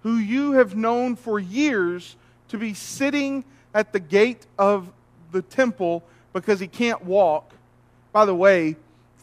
who 0.03 0.17
you 0.17 0.53
have 0.53 0.75
known 0.75 1.15
for 1.15 1.39
years 1.39 2.15
to 2.49 2.57
be 2.57 2.73
sitting 2.73 3.43
at 3.75 3.91
the 3.91 3.99
gate 3.99 4.47
of 4.57 4.91
the 5.31 5.43
temple 5.43 6.01
because 6.33 6.59
he 6.59 6.67
can't 6.67 7.03
walk. 7.03 7.53
By 8.13 8.25
the 8.25 8.33
way, 8.33 8.77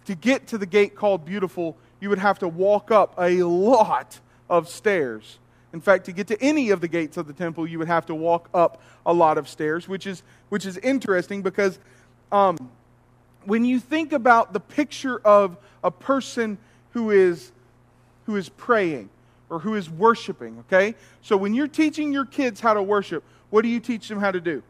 to 0.04 0.14
get 0.14 0.46
to 0.48 0.58
the 0.58 0.66
gate 0.66 0.94
called 0.94 1.24
Beautiful, 1.24 1.76
you 2.00 2.10
would 2.10 2.18
have 2.18 2.38
to 2.40 2.48
walk 2.48 2.90
up 2.90 3.14
a 3.18 3.42
lot 3.42 4.20
of 4.50 4.68
stairs. 4.68 5.38
In 5.72 5.80
fact, 5.80 6.04
to 6.04 6.12
get 6.12 6.26
to 6.26 6.40
any 6.42 6.70
of 6.70 6.82
the 6.82 6.88
gates 6.88 7.16
of 7.16 7.26
the 7.26 7.32
temple, 7.32 7.66
you 7.66 7.78
would 7.78 7.88
have 7.88 8.04
to 8.06 8.14
walk 8.14 8.50
up 8.52 8.82
a 9.06 9.12
lot 9.12 9.38
of 9.38 9.48
stairs, 9.48 9.88
which 9.88 10.06
is, 10.06 10.22
which 10.50 10.66
is 10.66 10.76
interesting 10.78 11.40
because 11.40 11.78
um, 12.30 12.58
when 13.44 13.64
you 13.64 13.80
think 13.80 14.12
about 14.12 14.52
the 14.52 14.60
picture 14.60 15.18
of 15.20 15.56
a 15.82 15.90
person 15.90 16.58
who 16.90 17.10
is, 17.10 17.52
who 18.26 18.36
is 18.36 18.50
praying 18.50 19.08
or 19.48 19.60
who 19.60 19.74
is 19.76 19.88
worshiping, 19.88 20.58
okay? 20.60 20.94
So 21.22 21.38
when 21.38 21.54
you're 21.54 21.68
teaching 21.68 22.12
your 22.12 22.26
kids 22.26 22.60
how 22.60 22.74
to 22.74 22.82
worship, 22.82 23.24
what 23.52 23.62
do 23.62 23.68
you 23.68 23.80
teach 23.80 24.08
them 24.08 24.18
how 24.18 24.30
to 24.30 24.40
do? 24.40 24.62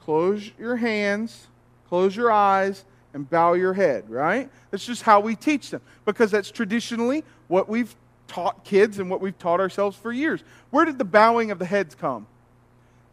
Close 0.00 0.50
your 0.58 0.76
hands, 0.76 1.48
close 1.88 2.14
your 2.14 2.30
eyes, 2.30 2.84
and 3.14 3.28
bow 3.28 3.54
your 3.54 3.72
head, 3.72 4.08
right? 4.08 4.50
That's 4.70 4.84
just 4.84 5.02
how 5.02 5.20
we 5.20 5.34
teach 5.34 5.70
them 5.70 5.80
because 6.04 6.30
that's 6.30 6.50
traditionally 6.50 7.24
what 7.48 7.68
we've 7.68 7.96
taught 8.26 8.64
kids 8.64 8.98
and 8.98 9.10
what 9.10 9.22
we've 9.22 9.38
taught 9.38 9.60
ourselves 9.60 9.96
for 9.96 10.12
years. 10.12 10.44
Where 10.70 10.84
did 10.84 10.98
the 10.98 11.04
bowing 11.04 11.50
of 11.50 11.58
the 11.58 11.64
heads 11.64 11.94
come? 11.94 12.26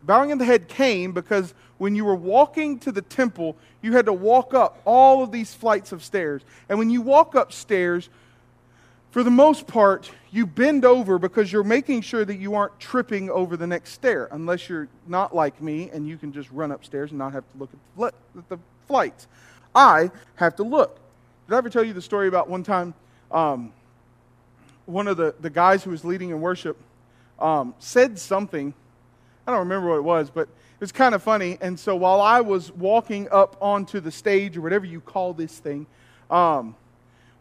bowing 0.06 0.32
of 0.32 0.40
the 0.40 0.46
head 0.46 0.68
came 0.68 1.12
because 1.12 1.54
when 1.78 1.96
you 1.96 2.06
were 2.06 2.16
walking 2.16 2.80
to 2.80 2.92
the 2.92 3.02
temple, 3.02 3.56
you 3.82 3.94
had 3.94 4.06
to 4.06 4.14
walk 4.14 4.54
up 4.54 4.82
all 4.86 5.24
of 5.24 5.32
these 5.32 5.54
flights 5.54 5.92
of 5.92 6.04
stairs. 6.04 6.42
And 6.70 6.80
when 6.80 6.90
you 6.90 7.02
walk 7.02 7.36
upstairs, 7.36 8.10
for 9.16 9.24
the 9.24 9.32
most 9.32 9.66
part, 9.66 10.12
you 10.30 10.46
bend 10.46 10.84
over 10.84 11.18
because 11.18 11.50
you're 11.50 11.64
making 11.64 12.02
sure 12.02 12.26
that 12.26 12.36
you 12.36 12.54
aren't 12.54 12.78
tripping 12.82 13.30
over 13.30 13.56
the 13.56 13.66
next 13.66 13.92
stair, 13.92 14.28
unless 14.32 14.68
you're 14.68 14.90
not 15.08 15.34
like 15.34 15.62
me 15.62 15.90
and 15.92 16.06
you 16.06 16.18
can 16.18 16.34
just 16.34 16.52
run 16.52 16.70
upstairs 16.74 17.12
and 17.12 17.18
not 17.18 17.32
have 17.32 17.50
to 17.54 17.58
look 17.58 18.14
at 18.38 18.50
the 18.50 18.60
flights. 18.90 19.28
I 19.74 20.12
have 20.36 20.58
to 20.58 20.64
look. 20.64 21.00
Did 21.48 21.56
I 21.56 21.58
ever 21.60 21.70
tell 21.70 21.86
you 21.86 21.94
the 21.94 22.02
story 22.02 22.28
about 22.28 22.50
one 22.50 22.62
time 22.62 22.94
um, 23.32 23.72
one 24.86 25.08
of 25.08 25.16
the, 25.16 25.34
the 25.40 25.50
guys 25.50 25.82
who 25.82 25.92
was 25.92 26.04
leading 26.04 26.32
in 26.32 26.42
worship 26.42 26.76
um, 27.40 27.74
said 27.80 28.20
something. 28.20 28.74
I 29.48 29.52
don't 29.52 29.62
remember 29.62 29.92
what 29.92 29.98
it 30.00 30.04
was, 30.04 30.30
but 30.30 30.50
it 30.50 30.82
was 30.82 30.92
kind 30.92 31.16
of 31.16 31.24
funny. 31.24 31.58
And 31.62 31.80
so 31.80 31.96
while 31.96 32.20
I 32.20 32.42
was 32.42 32.70
walking 32.70 33.30
up 33.32 33.56
onto 33.62 34.02
the 34.02 34.12
stage, 34.12 34.58
or 34.58 34.62
whatever 34.62 34.86
you 34.86 35.00
call 35.00 35.32
this 35.32 35.58
thing, 35.58 35.88
um, 36.30 36.76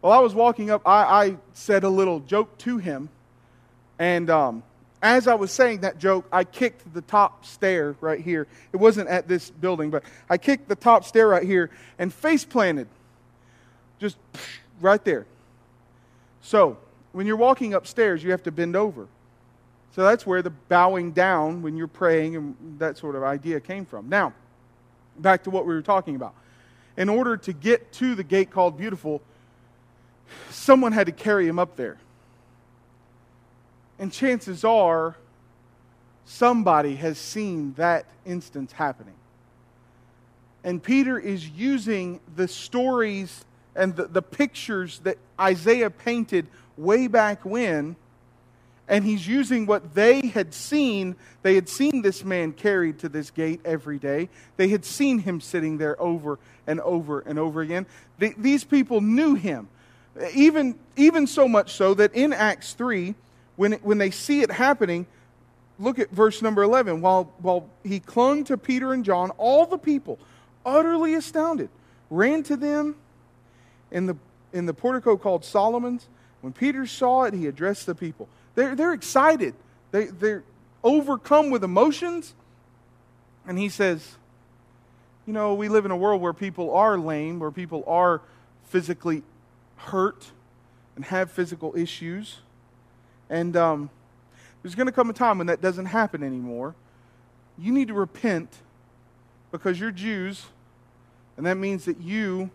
while 0.05 0.19
I 0.19 0.21
was 0.21 0.35
walking 0.35 0.71
up, 0.71 0.83
I, 0.87 1.29
I, 1.29 1.37
said 1.55 1.83
a 1.83 1.89
little 1.89 2.21
joke 2.21 2.59
to 2.59 2.77
him. 2.77 3.09
And 3.99 4.29
um, 4.29 4.63
as 5.01 5.27
I 5.27 5.33
was 5.33 5.51
saying 5.51 5.81
that 5.81 5.97
joke, 5.97 6.29
I 6.31 6.45
kicked 6.45 6.93
the 6.93 7.01
top 7.01 7.47
stair 7.47 7.97
right 8.03 8.21
here. 8.21 8.47
It 8.75 8.77
wasn't 8.77 9.09
at 9.09 9.29
this 9.29 9.49
building, 9.49 9.91
but 9.91 10.03
I 10.29 10.37
kicked 10.37 10.69
the 10.69 10.77
top 10.77 11.07
stair 11.07 11.27
right 11.27 11.43
here 11.43 11.71
and 11.99 12.13
face 12.13 12.45
planted. 12.45 12.87
Just 13.99 14.19
right 14.79 15.03
there. 15.07 15.25
So, 16.43 16.77
when 17.13 17.27
you're 17.27 17.39
walking 17.39 17.73
upstairs, 17.73 18.23
you 18.23 18.33
have 18.33 18.43
to 18.43 18.53
bend 18.53 18.77
over. 18.77 19.09
So 19.95 20.03
that's 20.03 20.27
where 20.27 20.43
the 20.43 20.51
bowing 20.51 21.13
down 21.13 21.63
when 21.63 21.79
you're 21.79 21.87
praying 21.87 22.37
and 22.37 22.57
that 22.79 22.99
sort 22.99 23.17
of 23.17 23.23
idea 23.23 23.59
came 23.59 23.87
from. 23.87 24.11
Now, 24.11 24.35
back 25.17 25.45
to 25.45 25.51
what 25.51 25.65
we 25.65 25.73
were 25.73 25.81
talking 25.81 26.15
about. 26.15 26.35
in 26.99 27.09
order 27.09 27.39
to 27.39 27.55
get 27.55 27.91
to 27.93 28.15
the 28.15 28.23
gate 28.23 28.51
called 28.51 28.77
Beautiful, 28.77 29.23
someone 30.51 30.93
had 30.93 31.07
to 31.07 31.13
carry 31.13 31.47
him 31.47 31.59
up 31.59 31.77
there. 31.77 31.99
And 33.99 34.13
chances 34.13 34.65
are, 34.65 35.17
somebody 36.25 36.97
has 36.97 37.19
seen 37.19 37.75
that 37.75 38.07
instance 38.25 38.73
happening. 38.73 39.15
And 40.65 40.83
Peter 40.83 41.19
is 41.19 41.49
using 41.49 42.21
the 42.35 42.49
stories 42.49 43.45
and 43.77 43.95
the, 43.95 44.07
the 44.07 44.23
pictures 44.23 45.01
that 45.01 45.19
Isaiah 45.39 45.91
painted 45.91 46.47
way 46.77 47.07
back 47.07 47.45
when 47.45 47.97
and 48.87 49.05
he's 49.05 49.27
using 49.27 49.67
what 49.67 49.95
they 49.95 50.29
had 50.29 50.53
seen. 50.53 51.17
They 51.43 51.55
had 51.55 51.69
seen 51.69 52.03
this 52.03 52.25
man 52.25 52.53
carried 52.53 52.99
to 53.01 53.09
this 53.09 53.31
gate 53.31 53.61
every 53.65 53.99
day. 53.99 54.29
They 54.57 54.69
had 54.69 54.85
seen 54.85 55.21
him 55.21 55.41
sitting 55.41 55.79
there 55.79 56.01
over 56.01 56.39
and 56.67 56.81
over 56.81 57.21
and 57.21 57.39
over 57.39 57.63
again. 57.63 57.87
These 58.19 58.65
people 58.65 59.01
knew 59.01 59.35
him. 59.35 59.69
Even, 60.33 60.79
even 60.97 61.27
so 61.27 61.49
much 61.49 61.73
so 61.73 61.95
that 61.95 62.15
in 62.15 62.33
Acts 62.33 62.75
3, 62.75 63.15
when, 63.57 63.73
when 63.75 63.99
they 63.99 64.11
see 64.11 64.43
it 64.43 64.51
happening, 64.51 65.07
look 65.79 65.99
at 65.99 66.11
verse 66.11 66.43
number 66.43 66.63
11. 66.63 67.01
While, 67.01 67.33
while 67.39 67.69
he 67.83 68.01
clung 68.01 68.45
to 68.45 68.57
Peter 68.57 68.93
and 68.93 69.05
John, 69.05 69.31
all 69.31 69.67
the 69.67 69.79
people, 69.79 70.19
utterly 70.65 71.15
astounded, 71.15 71.69
ran 72.11 72.43
to 72.45 72.57
them 72.57 72.97
in 73.91 74.07
the, 74.07 74.17
in 74.53 74.67
the 74.67 74.75
portico 74.75 75.17
called 75.17 75.45
Solomon's. 75.45 76.07
When 76.41 76.53
Peter 76.53 76.87
saw 76.87 77.25
it, 77.25 77.35
he 77.35 77.47
addressed 77.47 77.87
the 77.87 77.95
people. 77.95 78.29
They're, 78.55 78.77
they're 78.77 78.93
excited, 78.93 79.55
they, 79.91 80.07
they're 80.07 80.45
overcome 80.83 81.51
with 81.51 81.65
emotions. 81.65 82.35
And 83.47 83.59
he 83.59 83.69
says, 83.69 84.17
You 85.27 85.33
know, 85.33 85.55
we 85.55 85.69
live 85.69 85.85
in 85.85 85.91
a 85.91 85.97
world 85.97 86.23
where 86.23 86.33
people 86.33 86.75
are 86.75 86.99
lame, 86.99 87.39
where 87.39 87.51
people 87.51 87.85
are 87.87 88.21
physically 88.69 89.23
hurt 89.77 90.27
and 90.97 91.05
have 91.05 91.31
physical 91.31 91.77
issues. 91.77 92.39
And 93.31 93.57
um, 93.57 93.91
there's 94.63 94.75
going 94.75 94.87
to 94.87 94.93
come 94.93 95.11
a 95.11 95.13
time 95.13 95.39
when 95.39 95.47
that 95.49 95.61
doesn't 95.61 95.87
happen 95.87 96.23
anymore. 96.23 96.75
You 97.59 97.73
need 97.73 97.89
to 97.89 97.95
repent 97.95 98.51
because 99.53 99.79
you're 99.79 99.93
Jews, 99.93 100.47
and 101.37 101.47
that 101.47 101.57
means 101.57 101.85
that 101.85 102.01
you 102.01 102.51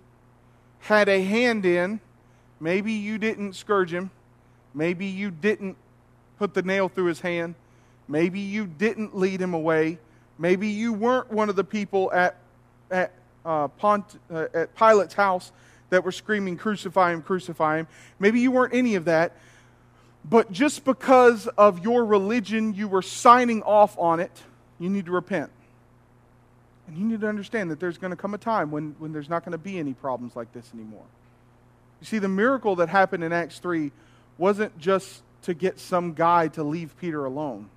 had 0.80 1.08
a 1.08 1.22
hand 1.22 1.66
in. 1.66 2.00
Maybe 2.60 2.94
you 2.94 3.18
didn't 3.18 3.54
scourge 3.54 3.94
him. 3.94 4.12
Maybe 4.74 5.06
you 5.06 5.32
didn't 5.32 5.78
put 6.38 6.54
the 6.54 6.62
nail 6.62 6.90
through 6.90 7.06
his 7.06 7.22
hand. 7.22 7.56
Maybe 8.08 8.40
you 8.40 8.66
didn't 8.66 9.16
lead 9.16 9.42
him 9.42 9.54
away. 9.54 10.00
Maybe 10.38 10.70
you 10.70 10.94
weren't 10.94 11.32
one 11.32 11.50
of 11.50 11.56
the 11.56 11.64
people 11.64 12.12
at, 12.12 12.38
at, 12.92 13.14
uh, 13.46 13.68
Pont, 13.68 14.20
uh, 14.32 14.48
at 14.54 14.76
Pilate's 14.76 15.14
house 15.14 15.52
that 15.90 16.04
were 16.04 16.12
screaming, 16.12 16.58
Crucify 16.58 17.14
him, 17.14 17.22
crucify 17.22 17.80
him. 17.80 17.88
Maybe 18.20 18.40
you 18.40 18.52
weren't 18.52 18.74
any 18.74 18.96
of 18.96 19.06
that. 19.06 19.36
But 20.26 20.52
just 20.52 20.86
because 20.86 21.48
of 21.48 21.84
your 21.84 22.06
religion, 22.06 22.74
you 22.74 22.88
were 22.88 23.02
signing 23.02 23.64
off 23.64 23.98
on 23.98 24.20
it, 24.20 24.44
you 24.78 24.90
need 24.90 25.06
to 25.06 25.12
repent. 25.12 25.50
And 26.88 26.98
you 26.98 27.06
need 27.06 27.22
to 27.22 27.28
understand 27.28 27.72
that 27.72 27.80
there's 27.80 27.98
going 27.98 28.12
to 28.12 28.18
come 28.18 28.34
a 28.34 28.38
time 28.38 28.72
when, 28.72 28.96
when 29.00 29.14
there's 29.14 29.30
not 29.30 29.46
going 29.46 29.54
to 29.54 29.58
be 29.58 29.80
any 29.80 29.94
problems 29.94 30.36
like 30.36 30.52
this 30.54 30.70
anymore. 30.74 31.06
You 32.02 32.08
see, 32.08 32.20
the 32.20 32.28
miracle 32.28 32.76
that 32.78 32.90
happened 32.90 33.24
in 33.24 33.32
Acts 33.32 33.60
3 33.60 33.92
wasn't 34.38 34.78
just 34.80 35.22
to 35.44 35.54
get 35.54 35.80
some 35.80 36.14
guy 36.14 36.48
to 36.50 36.64
leave 36.64 36.96
Peter 37.00 37.26
alone. 37.26 37.70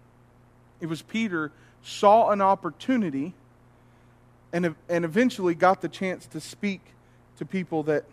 It 0.81 0.87
was 0.87 1.03
Peter 1.03 1.53
saw 1.83 2.31
an 2.31 2.41
opportunity 2.41 3.35
and, 4.53 4.75
and 4.89 5.05
eventually 5.05 5.55
got 5.55 5.81
the 5.81 5.89
chance 5.89 6.27
to 6.27 6.41
speak 6.41 6.81
to 7.39 7.45
people 7.45 7.83
that, 7.85 8.05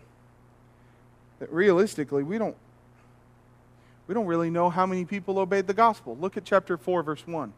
that 1.38 1.52
realistically 1.52 2.22
we 2.22 2.38
don't, 2.38 2.56
we 4.06 4.14
don't 4.14 4.26
really 4.26 4.50
know 4.50 4.70
how 4.70 4.86
many 4.86 5.04
people 5.04 5.38
obeyed 5.38 5.66
the 5.66 5.74
gospel. 5.74 6.16
Look 6.20 6.36
at 6.36 6.44
chapter 6.44 6.76
4, 6.76 7.02
verse 7.02 7.26
1. 7.26 7.52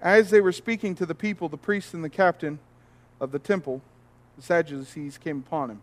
As 0.00 0.30
they 0.30 0.40
were 0.40 0.52
speaking 0.52 0.94
to 0.96 1.06
the 1.06 1.14
people, 1.14 1.48
the 1.48 1.56
priests 1.56 1.92
and 1.92 2.04
the 2.04 2.10
captain 2.10 2.60
of 3.20 3.32
the 3.32 3.38
temple, 3.38 3.82
the 4.36 4.42
Sadducees, 4.42 5.18
came 5.18 5.38
upon 5.38 5.70
him 5.70 5.80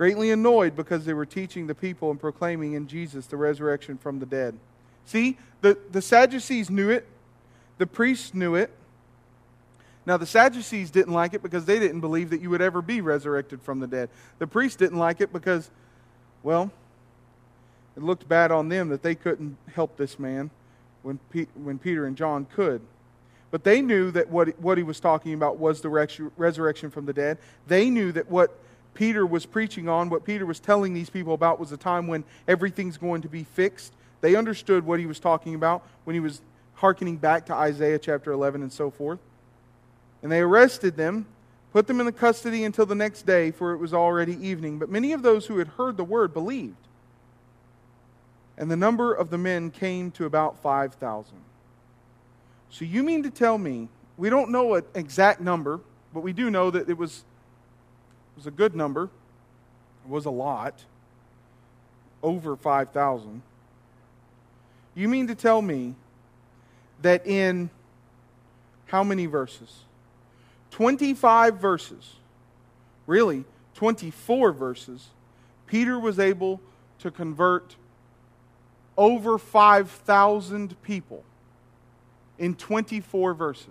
greatly 0.00 0.30
annoyed 0.30 0.74
because 0.74 1.04
they 1.04 1.12
were 1.12 1.26
teaching 1.26 1.66
the 1.66 1.74
people 1.74 2.10
and 2.10 2.18
proclaiming 2.18 2.72
in 2.72 2.88
Jesus 2.88 3.26
the 3.26 3.36
resurrection 3.36 3.98
from 3.98 4.18
the 4.18 4.24
dead. 4.24 4.56
See, 5.04 5.36
the, 5.60 5.76
the 5.92 6.00
Sadducees 6.00 6.70
knew 6.70 6.88
it, 6.88 7.06
the 7.76 7.86
priests 7.86 8.32
knew 8.32 8.54
it. 8.54 8.70
Now, 10.10 10.16
the 10.16 10.26
Sadducees 10.26 10.90
didn't 10.90 11.12
like 11.12 11.34
it 11.34 11.42
because 11.42 11.66
they 11.66 11.78
didn't 11.78 12.00
believe 12.00 12.30
that 12.30 12.40
you 12.40 12.50
would 12.50 12.60
ever 12.60 12.82
be 12.82 13.00
resurrected 13.00 13.62
from 13.62 13.78
the 13.78 13.86
dead. 13.86 14.10
The 14.40 14.46
priests 14.48 14.76
didn't 14.76 14.98
like 14.98 15.20
it 15.20 15.32
because, 15.32 15.70
well, 16.42 16.72
it 17.96 18.02
looked 18.02 18.28
bad 18.28 18.50
on 18.50 18.68
them 18.68 18.88
that 18.88 19.04
they 19.04 19.14
couldn't 19.14 19.56
help 19.72 19.96
this 19.96 20.18
man 20.18 20.50
when, 21.04 21.20
when 21.54 21.78
Peter 21.78 22.06
and 22.06 22.16
John 22.16 22.48
could. 22.52 22.80
But 23.52 23.62
they 23.62 23.80
knew 23.80 24.10
that 24.10 24.28
what, 24.28 24.58
what 24.60 24.78
he 24.78 24.82
was 24.82 24.98
talking 24.98 25.32
about 25.32 25.58
was 25.58 25.80
the 25.80 25.88
resurrection 26.36 26.90
from 26.90 27.06
the 27.06 27.12
dead. 27.12 27.38
They 27.68 27.88
knew 27.88 28.10
that 28.10 28.28
what 28.28 28.58
Peter 28.94 29.24
was 29.24 29.46
preaching 29.46 29.88
on, 29.88 30.10
what 30.10 30.24
Peter 30.24 30.44
was 30.44 30.58
telling 30.58 30.92
these 30.92 31.08
people 31.08 31.34
about, 31.34 31.60
was 31.60 31.70
a 31.70 31.76
time 31.76 32.08
when 32.08 32.24
everything's 32.48 32.96
going 32.96 33.22
to 33.22 33.28
be 33.28 33.44
fixed. 33.44 33.92
They 34.22 34.34
understood 34.34 34.84
what 34.84 34.98
he 34.98 35.06
was 35.06 35.20
talking 35.20 35.54
about 35.54 35.86
when 36.02 36.14
he 36.14 36.20
was 36.20 36.42
hearkening 36.74 37.16
back 37.16 37.46
to 37.46 37.54
Isaiah 37.54 38.00
chapter 38.00 38.32
11 38.32 38.62
and 38.62 38.72
so 38.72 38.90
forth. 38.90 39.20
And 40.22 40.30
they 40.30 40.40
arrested 40.40 40.96
them, 40.96 41.26
put 41.72 41.86
them 41.86 42.00
in 42.00 42.06
the 42.06 42.12
custody 42.12 42.64
until 42.64 42.86
the 42.86 42.94
next 42.94 43.26
day, 43.26 43.50
for 43.50 43.72
it 43.72 43.78
was 43.78 43.94
already 43.94 44.34
evening. 44.46 44.78
But 44.78 44.90
many 44.90 45.12
of 45.12 45.22
those 45.22 45.46
who 45.46 45.58
had 45.58 45.68
heard 45.68 45.96
the 45.96 46.04
word 46.04 46.34
believed. 46.34 46.76
And 48.58 48.70
the 48.70 48.76
number 48.76 49.14
of 49.14 49.30
the 49.30 49.38
men 49.38 49.70
came 49.70 50.10
to 50.12 50.26
about 50.26 50.60
5,000. 50.60 51.32
So 52.68 52.84
you 52.84 53.02
mean 53.02 53.22
to 53.22 53.30
tell 53.30 53.56
me, 53.56 53.88
we 54.16 54.28
don't 54.28 54.50
know 54.50 54.74
an 54.74 54.84
exact 54.94 55.40
number, 55.40 55.80
but 56.12 56.20
we 56.20 56.32
do 56.32 56.50
know 56.50 56.70
that 56.70 56.90
it 56.90 56.98
was 56.98 57.24
was 58.40 58.46
a 58.46 58.50
good 58.50 58.74
number. 58.74 59.04
It 59.04 60.10
was 60.10 60.24
a 60.24 60.30
lot. 60.30 60.86
Over 62.22 62.56
5,000. 62.56 63.42
You 64.94 65.08
mean 65.08 65.26
to 65.26 65.34
tell 65.34 65.60
me 65.60 65.94
that 67.02 67.26
in 67.26 67.68
how 68.86 69.04
many 69.04 69.26
verses? 69.26 69.80
25 70.70 71.56
verses. 71.56 72.16
Really, 73.06 73.44
24 73.74 74.52
verses. 74.52 75.08
Peter 75.66 75.98
was 75.98 76.18
able 76.18 76.60
to 76.98 77.10
convert 77.10 77.76
over 78.96 79.38
5,000 79.38 80.82
people 80.82 81.24
in 82.38 82.54
24 82.54 83.34
verses. 83.34 83.68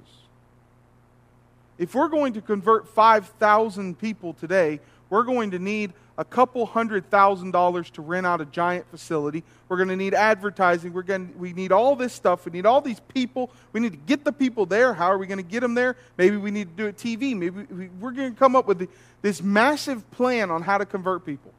If 1.77 1.95
we're 1.95 2.07
going 2.07 2.33
to 2.33 2.41
convert 2.41 2.87
5,000 2.87 3.97
people 3.97 4.33
today, 4.33 4.79
we're 5.09 5.23
going 5.23 5.51
to 5.51 5.59
need 5.59 5.93
a 6.19 6.25
couple 6.25 6.65
hundred 6.65 7.09
thousand 7.09 7.51
dollars 7.51 7.89
to 7.91 8.01
rent 8.01 8.27
out 8.27 8.41
a 8.41 8.45
giant 8.45 8.85
facility. 8.91 9.41
We're 9.69 9.77
going 9.77 9.87
to 9.87 9.95
need 9.95 10.13
advertising. 10.13 10.91
We're 10.91 11.01
going 11.01 11.29
to, 11.31 11.37
we 11.37 11.53
need 11.53 11.71
all 11.71 11.95
this 11.95 12.11
stuff. 12.11 12.43
We 12.43 12.51
need 12.51 12.65
all 12.65 12.81
these 12.81 12.99
people. 12.99 13.49
We 13.71 13.79
need 13.79 13.93
to 13.93 13.97
get 13.97 14.25
the 14.25 14.33
people 14.33 14.65
there. 14.65 14.93
How 14.93 15.05
are 15.05 15.17
we 15.17 15.27
going 15.27 15.37
to 15.37 15.49
get 15.49 15.61
them 15.61 15.75
there? 15.75 15.95
Maybe 16.17 16.35
we 16.35 16.51
need 16.51 16.75
to 16.75 16.83
do 16.83 16.87
a 16.89 16.93
TV. 16.93 17.37
Maybe 17.37 17.63
we, 17.63 17.87
we're 18.01 18.11
going 18.11 18.33
to 18.33 18.37
come 18.37 18.53
up 18.53 18.67
with 18.67 18.79
the, 18.79 18.89
this 19.21 19.41
massive 19.41 20.11
plan 20.11 20.51
on 20.51 20.61
how 20.61 20.77
to 20.77 20.85
convert 20.85 21.25
people. 21.25 21.53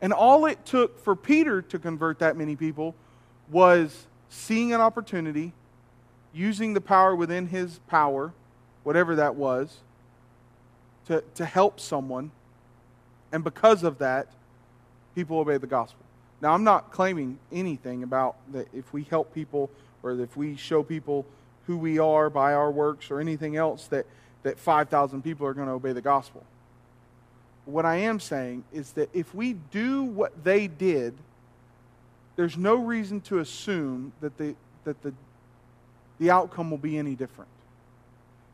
And 0.00 0.14
all 0.14 0.46
it 0.46 0.64
took 0.64 0.98
for 1.04 1.14
Peter 1.14 1.60
to 1.60 1.78
convert 1.78 2.20
that 2.20 2.38
many 2.38 2.56
people 2.56 2.94
was 3.50 4.06
seeing 4.30 4.72
an 4.72 4.80
opportunity, 4.80 5.52
using 6.32 6.72
the 6.72 6.80
power 6.80 7.14
within 7.14 7.48
his 7.48 7.80
power, 7.80 8.32
whatever 8.82 9.16
that 9.16 9.34
was, 9.34 9.76
to, 11.08 11.22
to 11.34 11.44
help 11.44 11.78
someone. 11.78 12.30
And 13.32 13.44
because 13.44 13.82
of 13.82 13.98
that, 13.98 14.28
people 15.14 15.38
obey 15.38 15.58
the 15.58 15.66
gospel. 15.66 16.04
Now, 16.40 16.52
I'm 16.52 16.64
not 16.64 16.90
claiming 16.90 17.38
anything 17.52 18.02
about 18.02 18.36
that 18.52 18.68
if 18.72 18.92
we 18.92 19.04
help 19.04 19.34
people 19.34 19.70
or 20.02 20.12
if 20.12 20.36
we 20.36 20.56
show 20.56 20.82
people 20.82 21.26
who 21.66 21.76
we 21.76 21.98
are 21.98 22.30
by 22.30 22.54
our 22.54 22.70
works 22.70 23.10
or 23.10 23.20
anything 23.20 23.56
else 23.56 23.86
that, 23.88 24.06
that 24.42 24.58
5,000 24.58 25.22
people 25.22 25.46
are 25.46 25.54
going 25.54 25.68
to 25.68 25.74
obey 25.74 25.92
the 25.92 26.00
gospel. 26.00 26.42
What 27.66 27.84
I 27.84 27.96
am 27.96 28.18
saying 28.18 28.64
is 28.72 28.92
that 28.92 29.10
if 29.12 29.34
we 29.34 29.52
do 29.52 30.02
what 30.02 30.42
they 30.42 30.66
did, 30.66 31.14
there's 32.36 32.56
no 32.56 32.76
reason 32.76 33.20
to 33.22 33.38
assume 33.38 34.12
that 34.20 34.38
the, 34.38 34.56
that 34.84 35.00
the, 35.02 35.12
the 36.18 36.30
outcome 36.30 36.70
will 36.70 36.78
be 36.78 36.96
any 36.96 37.14
different. 37.14 37.50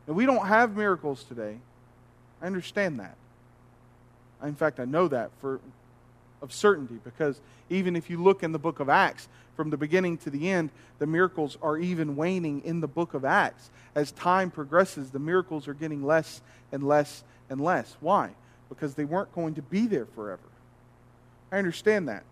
And 0.06 0.16
we 0.16 0.26
don't 0.26 0.46
have 0.46 0.76
miracles 0.76 1.24
today. 1.24 1.58
I 2.42 2.46
understand 2.46 3.00
that. 3.00 3.16
In 4.42 4.54
fact, 4.54 4.80
I 4.80 4.84
know 4.84 5.08
that 5.08 5.30
for 5.40 5.60
of 6.42 6.52
certainty 6.52 6.98
because 7.02 7.40
even 7.70 7.96
if 7.96 8.10
you 8.10 8.22
look 8.22 8.42
in 8.42 8.52
the 8.52 8.58
book 8.58 8.80
of 8.80 8.88
Acts, 8.88 9.28
from 9.56 9.70
the 9.70 9.76
beginning 9.76 10.18
to 10.18 10.30
the 10.30 10.50
end, 10.50 10.70
the 10.98 11.06
miracles 11.06 11.56
are 11.62 11.78
even 11.78 12.14
waning 12.14 12.62
in 12.64 12.80
the 12.80 12.86
book 12.86 13.14
of 13.14 13.24
Acts. 13.24 13.70
As 13.94 14.12
time 14.12 14.50
progresses, 14.50 15.10
the 15.10 15.18
miracles 15.18 15.66
are 15.66 15.74
getting 15.74 16.04
less 16.04 16.42
and 16.70 16.86
less 16.86 17.24
and 17.48 17.60
less. 17.60 17.96
Why? 18.00 18.34
Because 18.68 18.94
they 18.94 19.06
weren't 19.06 19.32
going 19.34 19.54
to 19.54 19.62
be 19.62 19.86
there 19.86 20.06
forever. 20.06 20.42
I 21.50 21.56
understand 21.58 22.08
that. 22.08 22.22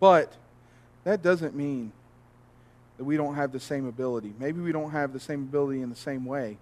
But 0.00 0.32
that 1.04 1.22
doesn't 1.22 1.54
mean 1.54 1.92
that 2.96 3.04
we 3.04 3.16
don't 3.16 3.34
have 3.34 3.52
the 3.52 3.60
same 3.60 3.86
ability. 3.86 4.32
Maybe 4.38 4.60
we 4.60 4.72
don't 4.72 4.90
have 4.90 5.12
the 5.12 5.20
same 5.20 5.42
ability 5.42 5.82
in 5.82 5.90
the 5.90 5.96
same 5.96 6.24
way. 6.24 6.56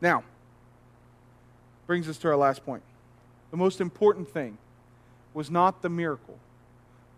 Now, 0.00 0.24
brings 1.86 2.08
us 2.08 2.18
to 2.18 2.28
our 2.28 2.36
last 2.36 2.64
point. 2.64 2.82
The 3.50 3.56
most 3.56 3.80
important 3.80 4.28
thing 4.28 4.58
was 5.32 5.50
not 5.50 5.82
the 5.82 5.88
miracle. 5.88 6.38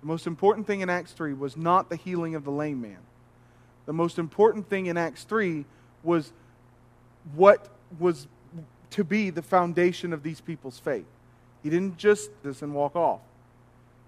The 0.00 0.06
most 0.06 0.26
important 0.26 0.66
thing 0.66 0.80
in 0.80 0.90
Acts 0.90 1.12
3 1.12 1.34
was 1.34 1.56
not 1.56 1.88
the 1.88 1.96
healing 1.96 2.34
of 2.34 2.44
the 2.44 2.50
lame 2.50 2.80
man. 2.80 2.98
The 3.86 3.92
most 3.92 4.18
important 4.18 4.68
thing 4.68 4.86
in 4.86 4.96
Acts 4.96 5.24
3 5.24 5.64
was 6.02 6.32
what 7.34 7.68
was 7.98 8.26
to 8.90 9.04
be 9.04 9.30
the 9.30 9.42
foundation 9.42 10.12
of 10.12 10.22
these 10.22 10.40
people's 10.40 10.78
faith. 10.78 11.06
He 11.62 11.70
didn't 11.70 11.96
just 11.96 12.30
this 12.42 12.62
and 12.62 12.74
walk 12.74 12.96
off. 12.96 13.20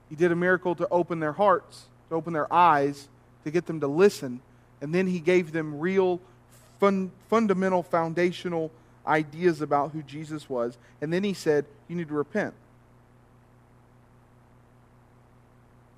He 0.08 0.16
did 0.16 0.32
a 0.32 0.36
miracle 0.36 0.74
to 0.76 0.88
open 0.90 1.20
their 1.20 1.32
hearts, 1.32 1.86
to 2.08 2.14
open 2.14 2.32
their 2.32 2.52
eyes, 2.52 3.08
to 3.44 3.50
get 3.50 3.66
them 3.66 3.80
to 3.80 3.86
listen, 3.86 4.40
and 4.80 4.94
then 4.94 5.06
he 5.06 5.20
gave 5.20 5.52
them 5.52 5.78
real 5.78 6.20
fun, 6.78 7.10
fundamental 7.28 7.82
foundational 7.82 8.70
ideas 9.08 9.60
about 9.60 9.92
who 9.92 10.02
Jesus 10.02 10.48
was. 10.48 10.78
And 11.00 11.12
then 11.12 11.24
he 11.24 11.32
said, 11.32 11.64
You 11.88 11.96
need 11.96 12.08
to 12.08 12.14
repent. 12.14 12.54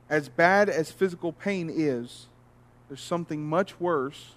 As 0.09 0.29
bad 0.29 0.69
as 0.69 0.91
physical 0.91 1.33
pain 1.33 1.71
is, 1.73 2.27
there's 2.89 3.01
something 3.01 3.45
much 3.45 3.79
worse 3.79 4.35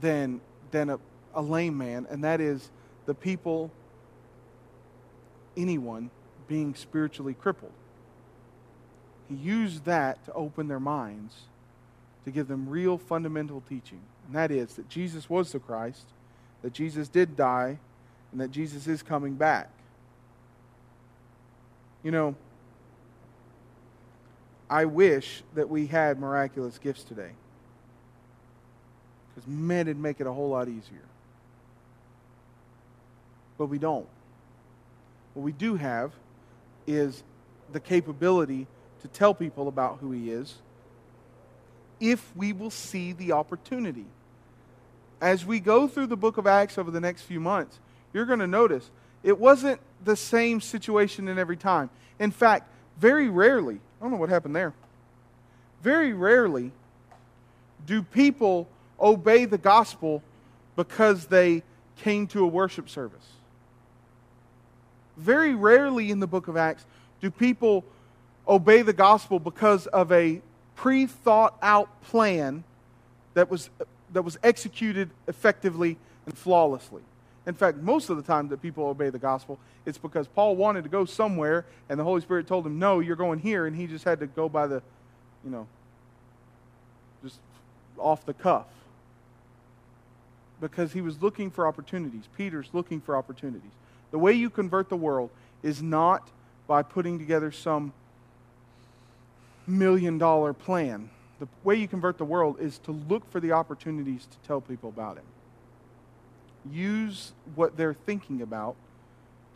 than, 0.00 0.40
than 0.70 0.90
a, 0.90 0.98
a 1.34 1.42
lame 1.42 1.76
man, 1.76 2.06
and 2.08 2.24
that 2.24 2.40
is 2.40 2.70
the 3.04 3.14
people, 3.14 3.70
anyone, 5.56 6.10
being 6.48 6.74
spiritually 6.74 7.34
crippled. 7.34 7.72
He 9.28 9.34
used 9.34 9.84
that 9.84 10.24
to 10.26 10.32
open 10.32 10.68
their 10.68 10.80
minds, 10.80 11.34
to 12.24 12.30
give 12.30 12.48
them 12.48 12.68
real 12.68 12.96
fundamental 12.96 13.62
teaching. 13.68 14.00
And 14.26 14.36
that 14.36 14.50
is 14.50 14.74
that 14.74 14.88
Jesus 14.88 15.28
was 15.28 15.52
the 15.52 15.58
Christ, 15.58 16.06
that 16.64 16.72
Jesus 16.72 17.08
did 17.08 17.36
die, 17.36 17.78
and 18.32 18.40
that 18.40 18.50
Jesus 18.50 18.86
is 18.86 19.02
coming 19.02 19.34
back. 19.34 19.68
You 22.02 22.10
know, 22.10 22.34
I 24.70 24.86
wish 24.86 25.42
that 25.54 25.68
we 25.68 25.86
had 25.86 26.18
miraculous 26.18 26.78
gifts 26.78 27.04
today. 27.04 27.32
Because, 29.28 29.46
man, 29.46 29.88
it'd 29.88 29.98
make 29.98 30.22
it 30.22 30.26
a 30.26 30.32
whole 30.32 30.48
lot 30.48 30.68
easier. 30.68 31.04
But 33.58 33.66
we 33.66 33.76
don't. 33.76 34.08
What 35.34 35.42
we 35.42 35.52
do 35.52 35.76
have 35.76 36.12
is 36.86 37.22
the 37.74 37.80
capability 37.80 38.66
to 39.02 39.08
tell 39.08 39.34
people 39.34 39.68
about 39.68 39.98
who 40.00 40.12
He 40.12 40.30
is 40.30 40.54
if 42.00 42.34
we 42.34 42.54
will 42.54 42.70
see 42.70 43.12
the 43.12 43.32
opportunity. 43.32 44.06
As 45.20 45.44
we 45.44 45.60
go 45.60 45.88
through 45.88 46.08
the 46.08 46.16
book 46.16 46.36
of 46.36 46.46
Acts 46.46 46.78
over 46.78 46.90
the 46.90 47.00
next 47.00 47.22
few 47.22 47.40
months, 47.40 47.78
you're 48.12 48.26
going 48.26 48.40
to 48.40 48.46
notice 48.46 48.90
it 49.22 49.38
wasn't 49.38 49.80
the 50.04 50.16
same 50.16 50.60
situation 50.60 51.28
in 51.28 51.38
every 51.38 51.56
time. 51.56 51.90
In 52.18 52.30
fact, 52.30 52.68
very 52.98 53.28
rarely, 53.28 53.76
I 53.76 54.04
don't 54.04 54.10
know 54.10 54.18
what 54.18 54.28
happened 54.28 54.54
there, 54.54 54.74
very 55.82 56.12
rarely 56.12 56.72
do 57.86 58.02
people 58.02 58.68
obey 59.00 59.44
the 59.44 59.58
gospel 59.58 60.22
because 60.76 61.26
they 61.26 61.62
came 61.96 62.26
to 62.28 62.44
a 62.44 62.46
worship 62.46 62.88
service. 62.88 63.26
Very 65.16 65.54
rarely 65.54 66.10
in 66.10 66.20
the 66.20 66.26
book 66.26 66.48
of 66.48 66.56
Acts 66.56 66.84
do 67.20 67.30
people 67.30 67.84
obey 68.48 68.82
the 68.82 68.92
gospel 68.92 69.38
because 69.38 69.86
of 69.88 70.10
a 70.12 70.40
pre 70.76 71.06
thought 71.06 71.56
out 71.62 72.02
plan 72.02 72.64
that 73.34 73.50
was, 73.50 73.70
that 74.14 74.22
was 74.22 74.38
executed 74.42 75.10
effectively 75.28 75.98
and 76.24 76.36
flawlessly. 76.36 77.02
In 77.46 77.54
fact, 77.54 77.78
most 77.78 78.08
of 78.08 78.16
the 78.16 78.22
time 78.22 78.48
that 78.48 78.62
people 78.62 78.86
obey 78.86 79.10
the 79.10 79.18
gospel, 79.18 79.58
it's 79.84 79.98
because 79.98 80.26
Paul 80.26 80.56
wanted 80.56 80.84
to 80.84 80.88
go 80.88 81.04
somewhere 81.04 81.66
and 81.90 82.00
the 82.00 82.04
Holy 82.04 82.22
Spirit 82.22 82.46
told 82.46 82.64
him, 82.64 82.78
No, 82.78 83.00
you're 83.00 83.16
going 83.16 83.38
here, 83.38 83.66
and 83.66 83.76
he 83.76 83.86
just 83.86 84.04
had 84.04 84.20
to 84.20 84.26
go 84.26 84.48
by 84.48 84.66
the, 84.66 84.82
you 85.44 85.50
know, 85.50 85.66
just 87.22 87.38
off 87.98 88.24
the 88.24 88.32
cuff. 88.32 88.66
Because 90.60 90.92
he 90.92 91.02
was 91.02 91.20
looking 91.20 91.50
for 91.50 91.66
opportunities. 91.66 92.24
Peter's 92.38 92.68
looking 92.72 93.00
for 93.00 93.16
opportunities. 93.16 93.72
The 94.10 94.18
way 94.18 94.32
you 94.32 94.48
convert 94.48 94.88
the 94.88 94.96
world 94.96 95.28
is 95.62 95.82
not 95.82 96.30
by 96.66 96.82
putting 96.82 97.18
together 97.18 97.52
some 97.52 97.92
million 99.66 100.16
dollar 100.16 100.52
plan. 100.52 101.10
The 101.40 101.48
way 101.62 101.74
you 101.76 101.88
convert 101.88 102.18
the 102.18 102.24
world 102.24 102.60
is 102.60 102.78
to 102.80 102.92
look 102.92 103.30
for 103.30 103.40
the 103.40 103.52
opportunities 103.52 104.26
to 104.26 104.38
tell 104.46 104.60
people 104.60 104.88
about 104.88 105.16
Him. 105.16 105.24
Use 106.70 107.32
what 107.54 107.76
they're 107.76 107.94
thinking 107.94 108.40
about 108.40 108.76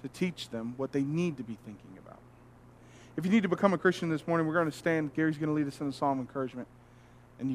to 0.02 0.08
teach 0.08 0.50
them 0.50 0.74
what 0.76 0.92
they 0.92 1.02
need 1.02 1.36
to 1.36 1.42
be 1.42 1.56
thinking 1.64 1.98
about. 2.04 2.18
If 3.16 3.24
you 3.24 3.30
need 3.30 3.42
to 3.42 3.48
become 3.48 3.72
a 3.72 3.78
Christian 3.78 4.08
this 4.10 4.26
morning, 4.26 4.46
we're 4.46 4.54
going 4.54 4.70
to 4.70 4.76
stand. 4.76 5.14
Gary's 5.14 5.38
going 5.38 5.48
to 5.48 5.54
lead 5.54 5.66
us 5.66 5.80
in 5.80 5.88
a 5.88 5.92
psalm 5.92 6.20
of 6.20 6.26
encouragement. 6.26 6.68